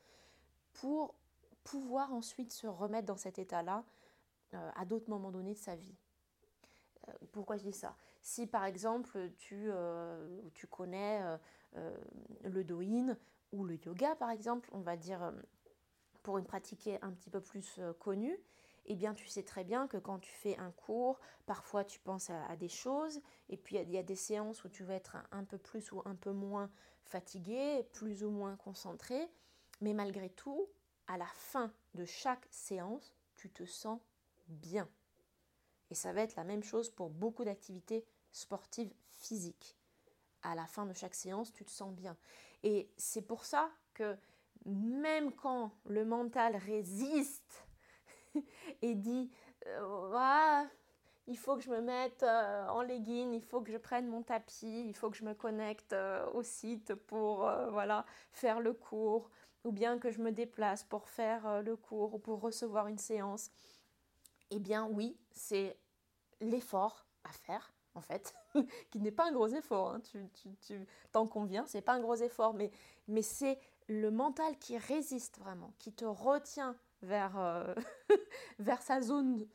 pour 0.73 1.15
pouvoir 1.63 2.13
ensuite 2.13 2.51
se 2.51 2.67
remettre 2.67 3.07
dans 3.07 3.17
cet 3.17 3.39
état-là 3.39 3.83
euh, 4.53 4.71
à 4.75 4.85
d'autres 4.85 5.09
moments 5.09 5.31
donnés 5.31 5.53
de 5.53 5.59
sa 5.59 5.75
vie. 5.75 5.95
Euh, 7.09 7.11
pourquoi 7.31 7.57
je 7.57 7.63
dis 7.63 7.73
ça? 7.73 7.95
Si 8.21 8.47
par 8.47 8.65
exemple 8.65 9.31
tu, 9.37 9.69
euh, 9.69 10.41
connais 10.69 11.21
le 12.43 12.63
doin 12.63 13.15
ou 13.51 13.63
le 13.63 13.75
yoga 13.75 14.15
par 14.15 14.31
exemple, 14.31 14.69
on 14.73 14.79
va 14.79 14.97
dire 14.97 15.33
pour 16.23 16.37
une 16.37 16.45
pratique 16.45 16.89
un 17.01 17.11
petit 17.11 17.29
peu 17.29 17.41
plus 17.41 17.79
connue, 17.99 18.39
eh 18.87 18.95
bien 18.95 19.13
tu 19.13 19.27
sais 19.27 19.43
très 19.43 19.63
bien 19.63 19.87
que 19.87 19.97
quand 19.97 20.19
tu 20.19 20.31
fais 20.31 20.57
un 20.57 20.71
cours, 20.71 21.19
parfois 21.45 21.83
tu 21.83 21.99
penses 21.99 22.29
à, 22.29 22.55
des 22.55 22.69
choses, 22.69 23.21
et 23.49 23.57
puis 23.57 23.77
il 23.77 23.91
y, 23.91 23.97
a 23.97 24.03
des 24.03 24.15
séances 24.15 24.63
où 24.63 24.69
tu 24.69 24.83
vas 24.83 24.95
être 24.95 25.17
un, 25.31 25.43
peu 25.43 25.57
plus 25.57 25.91
ou 25.91 26.01
un 26.05 26.15
peu 26.15 26.31
moins 26.31 26.69
fatigué, 27.03 27.87
plus 27.93 28.23
ou 28.23 28.29
moins 28.29 28.55
concentré, 28.57 29.29
mais 29.81 29.93
malgré 29.93 30.29
tout, 30.29 30.67
à 31.07 31.17
la 31.17 31.27
fin 31.33 31.71
de 31.93 32.05
chaque 32.05 32.47
séance, 32.49 33.15
tu 33.35 33.49
te 33.49 33.65
sens 33.65 33.99
bien. 34.47 34.87
Et 35.95 35.97
ça 35.97 36.11
va 36.11 36.23
être 36.23 36.35
la 36.35 36.43
même 36.43 36.61
chose 36.61 36.89
pour 36.89 37.09
beaucoup 37.09 37.45
d'activités 37.45 38.03
sportives 38.33 38.93
physiques. 39.11 39.77
À 40.41 40.53
la 40.53 40.67
fin 40.67 40.85
de 40.85 40.91
chaque 40.91 41.15
séance, 41.15 41.53
tu 41.53 41.63
te 41.63 41.71
sens 41.71 41.93
bien. 41.93 42.17
Et 42.63 42.89
c'est 42.97 43.21
pour 43.21 43.45
ça 43.45 43.71
que 43.93 44.17
même 44.65 45.31
quand 45.31 45.71
le 45.85 46.03
mental 46.03 46.57
résiste 46.57 47.65
et 48.81 48.93
dit 48.93 49.31
euh, 49.67 50.63
il 51.27 51.37
faut 51.37 51.55
que 51.55 51.63
je 51.63 51.69
me 51.69 51.79
mette 51.79 52.23
euh, 52.23 52.67
en 52.67 52.81
legging, 52.81 53.31
il 53.31 53.45
faut 53.45 53.61
que 53.61 53.71
je 53.71 53.77
prenne 53.77 54.09
mon 54.09 54.21
tapis, 54.21 54.85
il 54.85 54.95
faut 54.97 55.09
que 55.09 55.15
je 55.15 55.23
me 55.23 55.33
connecte 55.33 55.93
euh, 55.93 56.29
au 56.33 56.43
site 56.43 56.93
pour 56.93 57.49
voilà, 57.71 58.05
faire 58.33 58.59
le 58.59 58.73
cours, 58.73 59.29
ou 59.63 59.71
bien 59.71 59.97
que 59.97 60.11
je 60.11 60.19
me 60.19 60.33
déplace 60.33 60.83
pour 60.83 61.07
faire 61.07 61.61
le 61.63 61.77
cours 61.77 62.15
ou 62.15 62.19
pour 62.19 62.41
recevoir 62.41 62.87
une 62.87 62.97
séance. 62.97 63.49
Eh 64.51 64.59
bien 64.59 64.89
oui, 64.91 65.17
c'est 65.31 65.77
l'effort 66.41 67.05
à 67.23 67.29
faire 67.29 67.73
en 67.95 68.01
fait, 68.01 68.35
qui 68.91 68.99
n'est 68.99 69.11
pas 69.11 69.27
un 69.27 69.31
gros 69.31 69.47
effort, 69.47 69.93
hein. 69.93 70.01
tu, 70.01 70.29
tu, 70.61 70.85
t'en 71.11 71.27
conviens, 71.27 71.65
c'est 71.65 71.81
pas 71.81 71.93
un 71.93 72.01
gros 72.01 72.15
effort, 72.15 72.53
mais, 72.53 72.69
mais 73.07 73.21
c'est 73.21 73.57
le 73.87 74.11
mental 74.11 74.57
qui 74.59 74.77
résiste 74.77 75.39
vraiment, 75.39 75.73
qui 75.79 75.93
te 75.93 76.05
retient 76.05 76.75
vers, 77.01 77.37
euh, 77.37 77.73
vers 78.59 78.81
sa 78.81 79.01
zone 79.01 79.47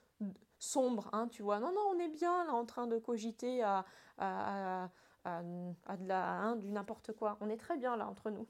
sombre, 0.59 1.09
hein, 1.13 1.29
tu 1.29 1.43
vois. 1.43 1.61
Non, 1.61 1.73
non, 1.73 1.83
on 1.95 1.99
est 1.99 2.09
bien 2.09 2.45
là 2.45 2.55
en 2.55 2.65
train 2.65 2.87
de 2.87 2.99
cogiter 2.99 3.63
à, 3.63 3.85
à, 4.19 4.89
à, 5.25 5.43
de 5.43 6.07
la, 6.07 6.31
hein, 6.31 6.57
du 6.57 6.71
n'importe 6.71 7.13
quoi. 7.13 7.37
On 7.41 7.49
est 7.51 7.57
très 7.57 7.77
bien 7.77 7.97
là 7.97 8.07
entre 8.07 8.31
nous. 8.31 8.47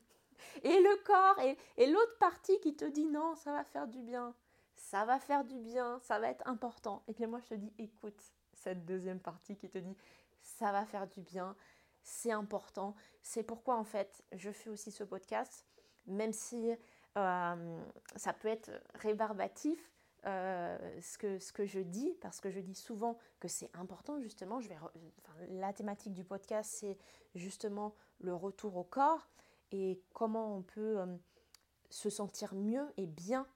Et 0.63 0.81
le 0.81 1.05
corps 1.05 1.39
et, 1.41 1.57
et 1.77 1.87
l'autre 1.87 2.19
partie 2.19 2.59
qui 2.61 2.75
te 2.75 2.85
dit 2.85 3.07
non, 3.07 3.35
ça 3.35 3.53
va 3.53 3.65
faire 3.65 3.87
du 3.89 4.03
bien. 4.03 4.35
Ça 4.81 5.05
va 5.05 5.21
faire 5.21 5.45
du 5.45 5.59
bien, 5.59 6.01
ça 6.01 6.19
va 6.19 6.31
être 6.31 6.47
important. 6.49 7.05
Et 7.07 7.13
puis 7.13 7.27
moi, 7.27 7.39
je 7.41 7.49
te 7.51 7.55
dis, 7.55 7.73
écoute 7.79 8.21
cette 8.55 8.85
deuxième 8.85 9.21
partie 9.21 9.57
qui 9.57 9.69
te 9.69 9.79
dit, 9.79 9.97
ça 10.43 10.73
va 10.73 10.85
faire 10.85 11.07
du 11.07 11.21
bien, 11.21 11.55
c'est 12.03 12.33
important. 12.33 12.97
C'est 13.23 13.43
pourquoi, 13.43 13.77
en 13.77 13.85
fait, 13.85 14.25
je 14.33 14.51
fais 14.51 14.71
aussi 14.71 14.91
ce 14.91 15.05
podcast, 15.05 15.67
même 16.07 16.33
si 16.33 16.73
euh, 17.17 17.81
ça 18.17 18.33
peut 18.33 18.49
être 18.49 18.71
rébarbatif 18.95 19.93
euh, 20.27 21.01
ce, 21.01 21.53
que, 21.53 21.67
je 21.67 21.81
dis, 21.81 22.17
parce 22.21 22.41
que 22.41 22.51
je 22.51 22.61
dis 22.61 22.75
souvent 22.75 23.19
que 23.39 23.49
c'est 23.49 23.71
important, 23.77 24.19
justement. 24.21 24.61
Je 24.61 24.69
vais 24.69 24.77
la 25.49 25.73
thématique 25.73 26.15
du 26.15 26.25
podcast, 26.25 26.71
c'est 26.71 26.99
justement 27.35 27.95
le 28.19 28.35
retour 28.35 28.77
au 28.77 28.85
corps 28.85 29.29
et 29.73 30.03
comment 30.15 30.57
on 30.57 30.63
peut 30.63 30.99
euh, 30.99 31.07
se 31.91 32.11
sentir 32.11 32.55
mieux 32.55 32.93
et 32.97 33.07
bien 33.07 33.47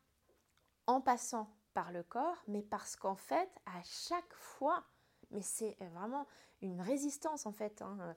en 0.86 1.00
passant 1.00 1.48
par 1.72 1.92
le 1.92 2.02
corps, 2.02 2.42
mais 2.46 2.62
parce 2.62 2.96
qu'en 2.96 3.16
fait, 3.16 3.50
à 3.66 3.82
chaque 3.82 4.34
fois, 4.34 4.84
mais 5.30 5.42
c'est 5.42 5.76
vraiment 5.92 6.26
une 6.62 6.80
résistance 6.80 7.46
en 7.46 7.52
fait 7.52 7.82
hein, 7.82 8.14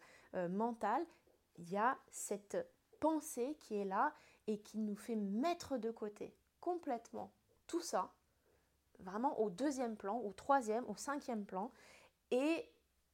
mentale, 0.50 1.06
il 1.58 1.70
y 1.70 1.78
a 1.78 1.98
cette 2.12 2.58
pensée 3.00 3.58
qui 3.60 3.76
est 3.76 3.86
là 3.86 4.14
et 4.46 4.60
qui 4.60 4.78
nous 4.78 4.96
fait 4.96 5.16
mettre 5.16 5.78
de 5.78 5.92
côté 5.92 6.36
complètement 6.62 7.32
tout 7.68 7.82
ça, 7.82 8.14
vraiment 9.00 9.40
au 9.40 9.50
deuxième 9.50 9.96
plan, 9.96 10.18
au 10.20 10.32
troisième, 10.34 10.86
au 10.88 10.96
cinquième 10.96 11.46
plan. 11.46 11.72
Et 12.32 12.70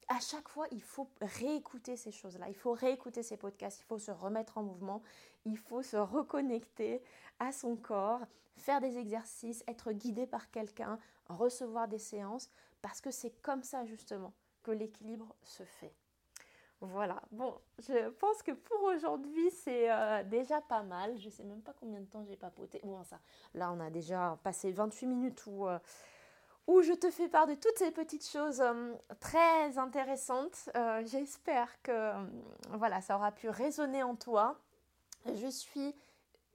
à 0.08 0.20
chaque 0.20 0.48
fois, 0.48 0.66
il 0.70 0.82
faut 0.82 1.08
réécouter 1.20 1.96
ces 1.96 2.12
choses-là, 2.12 2.48
il 2.48 2.54
faut 2.54 2.72
réécouter 2.72 3.22
ces 3.22 3.36
podcasts, 3.36 3.80
il 3.80 3.84
faut 3.84 3.98
se 3.98 4.10
remettre 4.10 4.58
en 4.58 4.62
mouvement, 4.62 5.02
il 5.44 5.58
faut 5.58 5.82
se 5.82 5.96
reconnecter 5.96 7.02
à 7.38 7.52
son 7.52 7.76
corps, 7.76 8.20
faire 8.56 8.80
des 8.80 8.96
exercices, 8.98 9.64
être 9.66 9.92
guidé 9.92 10.26
par 10.26 10.50
quelqu'un, 10.50 10.98
recevoir 11.28 11.88
des 11.88 11.98
séances, 11.98 12.50
parce 12.82 13.00
que 13.00 13.10
c'est 13.10 13.30
comme 13.42 13.62
ça 13.62 13.84
justement 13.84 14.32
que 14.62 14.70
l'équilibre 14.70 15.34
se 15.42 15.62
fait. 15.64 15.94
Voilà, 16.80 17.22
bon, 17.30 17.54
je 17.78 18.10
pense 18.10 18.42
que 18.42 18.52
pour 18.52 18.82
aujourd'hui, 18.82 19.50
c'est 19.50 19.90
euh, 19.90 20.22
déjà 20.24 20.60
pas 20.60 20.82
mal. 20.82 21.16
Je 21.18 21.30
sais 21.30 21.44
même 21.44 21.62
pas 21.62 21.72
combien 21.80 22.00
de 22.00 22.06
temps 22.06 22.22
j'ai 22.24 22.36
papoté. 22.36 22.80
Bon, 22.84 23.02
ça, 23.04 23.18
là, 23.54 23.72
on 23.72 23.80
a 23.80 23.90
déjà 23.90 24.38
passé 24.42 24.70
28 24.70 25.06
minutes 25.06 25.44
où, 25.46 25.66
euh, 25.66 25.78
où 26.66 26.82
je 26.82 26.92
te 26.92 27.10
fais 27.10 27.28
part 27.28 27.46
de 27.46 27.54
toutes 27.54 27.78
ces 27.78 27.90
petites 27.90 28.26
choses 28.26 28.60
euh, 28.60 28.94
très 29.20 29.78
intéressantes. 29.78 30.70
J'espère 31.04 31.70
que 31.82 32.12
voilà, 32.72 33.00
ça 33.00 33.16
aura 33.16 33.32
pu 33.32 33.48
résonner 33.48 34.02
en 34.02 34.16
toi. 34.16 34.58
Je 35.26 35.48
suis 35.48 35.94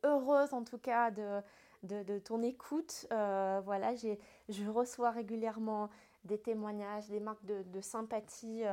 heureuse 0.03 0.53
en 0.53 0.63
tout 0.63 0.77
cas 0.77 1.11
de, 1.11 1.41
de, 1.83 2.19
ton 2.19 2.41
écoute. 2.41 3.07
voilà, 3.09 3.93
je 3.95 4.69
reçois 4.69 5.11
régulièrement 5.11 5.89
des 6.23 6.39
témoignages, 6.39 7.07
des 7.07 7.19
marques 7.19 7.45
de, 7.45 7.81
sympathie 7.81 8.63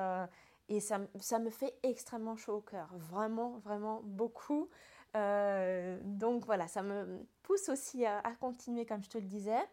et 0.68 0.81
ça, 0.81 1.01
ça, 1.20 1.38
me 1.38 1.51
fait 1.51 1.75
extrêmement 1.83 2.37
chaud 2.37 2.57
au 2.57 2.61
cœur, 2.61 2.88
vraiment, 2.96 3.59
vraiment 3.59 4.01
beaucoup. 4.05 4.68
Euh, 5.16 5.99
donc 6.03 6.44
voilà, 6.44 6.68
ça 6.68 6.83
me 6.83 7.25
pousse 7.42 7.68
aussi 7.68 8.05
à, 8.05 8.22
continuer 8.40 8.85
comme 8.85 9.03
je 9.03 9.09
te 9.09 9.18
le 9.18 9.25
disais. 9.25 9.64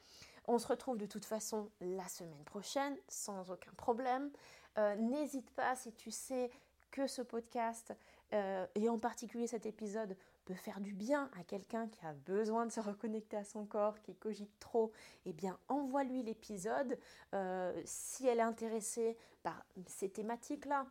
On 0.46 0.58
se 0.58 0.68
retrouve 0.68 0.98
de 0.98 1.06
toute 1.06 1.26
façon 1.26 1.70
la 1.80 2.08
semaine 2.08 2.44
prochaine, 2.44 2.98
sans 3.08 3.50
aucun 3.50 3.72
problème. 3.78 4.30
Euh, 4.78 4.96
n'hésite 4.96 5.50
pas 5.52 5.76
si 5.76 5.94
tu 5.94 6.12
sais 6.12 6.52
que 6.92 7.08
ce 7.08 7.22
podcast, 7.22 7.94
euh, 8.34 8.68
et 8.76 8.90
en 8.90 9.00
particulier 9.00 9.48
cet 9.48 9.66
épisode, 9.66 10.16
peut 10.46 10.54
faire 10.54 10.82
du 10.82 10.94
bien 10.94 11.30
à 11.40 11.44
quelqu'un 11.44 11.88
qui 11.88 12.06
a 12.06 12.14
besoin 12.14 12.66
de 12.66 12.72
se 12.72 12.82
reconnecter 12.82 13.38
à 13.38 13.46
son 13.46 13.66
corps, 13.66 14.02
qui 14.02 14.16
cogite 14.16 14.52
trop, 14.60 14.92
eh 15.26 15.32
bien 15.32 15.58
envoie-lui 15.70 16.24
l'épisode. 16.24 17.00
Euh, 17.34 17.82
si 17.86 18.28
elle 18.28 18.40
est 18.40 18.44
intéressée 18.44 19.18
par 19.44 19.66
ces 19.88 20.10
thématiques-là, 20.10 20.86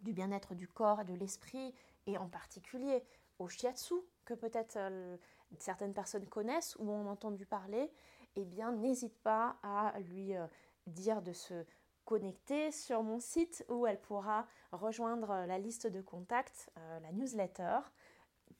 du 0.00 0.14
bien-être 0.14 0.54
du 0.54 0.66
corps 0.66 1.02
et 1.02 1.04
de 1.04 1.14
l'esprit, 1.14 1.74
et 2.06 2.16
en 2.16 2.28
particulier 2.28 3.04
au 3.38 3.48
shiatsu, 3.48 3.94
que 4.24 4.32
peut-être 4.32 4.78
certaines 5.58 5.92
personnes 5.92 6.26
connaissent 6.26 6.76
ou 6.78 6.90
ont 6.90 7.08
entendu 7.08 7.44
parler, 7.44 7.90
eh 8.36 8.44
bien 8.44 8.72
n'hésite 8.72 9.18
pas 9.22 9.56
à 9.62 9.98
lui 10.00 10.36
euh, 10.36 10.46
dire 10.86 11.22
de 11.22 11.32
se 11.32 11.64
connecter 12.04 12.72
sur 12.72 13.02
mon 13.02 13.20
site 13.20 13.64
où 13.68 13.86
elle 13.86 14.00
pourra 14.00 14.46
rejoindre 14.72 15.28
la 15.46 15.58
liste 15.58 15.86
de 15.86 16.00
contacts, 16.00 16.68
la 17.02 17.12
newsletter. 17.12 17.78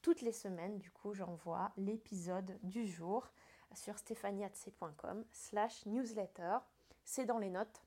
Toutes 0.02 0.20
les 0.20 0.30
semaines, 0.30 0.78
du 0.78 0.92
coup, 0.92 1.14
j'envoie 1.14 1.72
l'épisode 1.76 2.58
du 2.62 2.86
jour 2.86 3.28
sur 3.74 3.98
stéphaniatc.com 3.98 5.24
slash 5.32 5.84
newsletter. 5.86 6.58
C'est 7.04 7.24
dans 7.24 7.38
les 7.38 7.50
notes. 7.50 7.82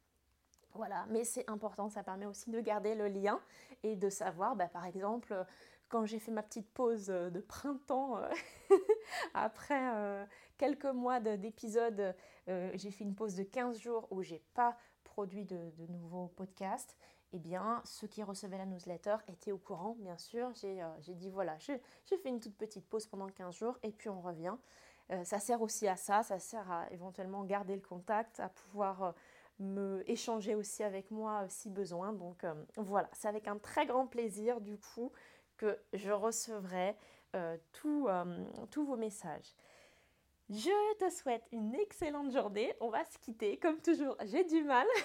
Voilà, 0.73 1.05
mais 1.09 1.23
c'est 1.23 1.47
important, 1.49 1.87
ça 1.89 2.03
permet 2.03 2.25
aussi 2.25 2.49
de 2.49 2.59
garder 2.59 2.95
le 2.95 3.07
lien 3.07 3.39
et 3.83 3.95
de 3.95 4.09
savoir, 4.09 4.55
bah, 4.55 4.67
par 4.67 4.85
exemple, 4.85 5.45
quand 5.87 6.05
j'ai 6.05 6.17
fait 6.17 6.31
ma 6.31 6.41
petite 6.41 6.67
pause 6.71 7.07
de 7.07 7.39
printemps, 7.39 8.17
euh, 8.17 8.27
après 9.33 9.95
euh, 9.95 10.25
quelques 10.57 10.85
mois 10.85 11.19
d'épisodes, 11.19 12.15
euh, 12.47 12.71
j'ai 12.75 12.91
fait 12.91 13.03
une 13.03 13.15
pause 13.15 13.35
de 13.35 13.43
15 13.43 13.79
jours 13.79 14.07
où 14.11 14.21
j'ai 14.21 14.41
pas 14.53 14.77
produit 15.03 15.45
de, 15.45 15.71
de, 15.77 15.87
nouveaux 15.87 16.27
podcasts. 16.27 16.97
Eh 17.33 17.39
bien, 17.39 17.81
ceux 17.83 18.07
qui 18.07 18.21
recevaient 18.21 18.57
la 18.57 18.65
newsletter 18.65 19.17
étaient 19.27 19.51
au 19.51 19.57
courant, 19.57 19.95
bien 19.99 20.17
sûr. 20.17 20.51
J'ai 20.53 21.15
dit 21.15 21.29
voilà, 21.29 21.57
j'ai 21.57 21.79
fait 22.17 22.29
une 22.29 22.39
toute 22.39 22.55
petite 22.55 22.87
pause 22.87 23.07
pendant 23.07 23.27
15 23.27 23.55
jours 23.55 23.79
et 23.81 23.91
puis 23.91 24.09
on 24.09 24.21
revient. 24.21 24.55
ça 25.23 25.39
sert 25.39 25.63
aussi 25.63 25.87
à 25.87 25.95
ça, 25.95 26.21
ça 26.21 26.37
sert 26.37 26.69
à 26.71 26.91
éventuellement 26.91 27.43
garder 27.43 27.73
le 27.75 27.81
contact, 27.81 28.39
à 28.39 28.49
pouvoir 28.49 29.15
me 29.57 30.03
échanger 30.07 30.53
aussi 30.53 30.83
avec 30.83 31.09
moi 31.09 31.45
si 31.49 31.71
besoin. 31.71 32.13
Donc 32.13 32.45
voilà, 32.77 33.09
c'est 33.13 33.27
avec 33.27 33.47
un 33.47 33.57
très 33.57 33.87
grand 33.87 34.05
plaisir 34.05 34.61
du 34.61 34.77
coup 34.77 35.11
que 35.57 35.79
je 35.93 36.11
recevrai 36.11 36.95
euh, 37.35 37.57
euh, 37.85 38.45
tous 38.71 38.85
vos 38.85 38.97
messages. 38.97 39.53
Je 40.49 40.97
te 40.97 41.09
souhaite 41.09 41.47
une 41.51 41.73
excellente 41.73 42.31
journée. 42.31 42.73
On 42.79 42.89
va 42.89 43.03
se 43.05 43.17
quitter. 43.17 43.57
Comme 43.57 43.79
toujours, 43.79 44.15
j'ai 44.25 44.43
du 44.43 44.63
mal. 44.63 44.87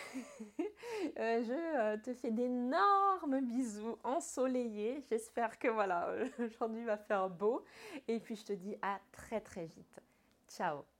Euh, 1.19 1.43
je 1.43 1.97
te 2.03 2.13
fais 2.13 2.31
d'énormes 2.31 3.41
bisous 3.41 3.97
ensoleillés. 4.03 5.05
J'espère 5.11 5.59
que 5.59 5.69
voilà, 5.69 6.13
aujourd'hui 6.39 6.85
va 6.85 6.97
faire 6.97 7.31
beau. 7.31 7.65
Et 8.09 8.19
puis 8.21 8.37
je 8.37 8.45
te 8.45 8.53
dis 8.53 8.77
à 8.83 8.99
très 9.13 9.41
très 9.41 9.67
vite. 9.67 10.01
Ciao 10.49 10.98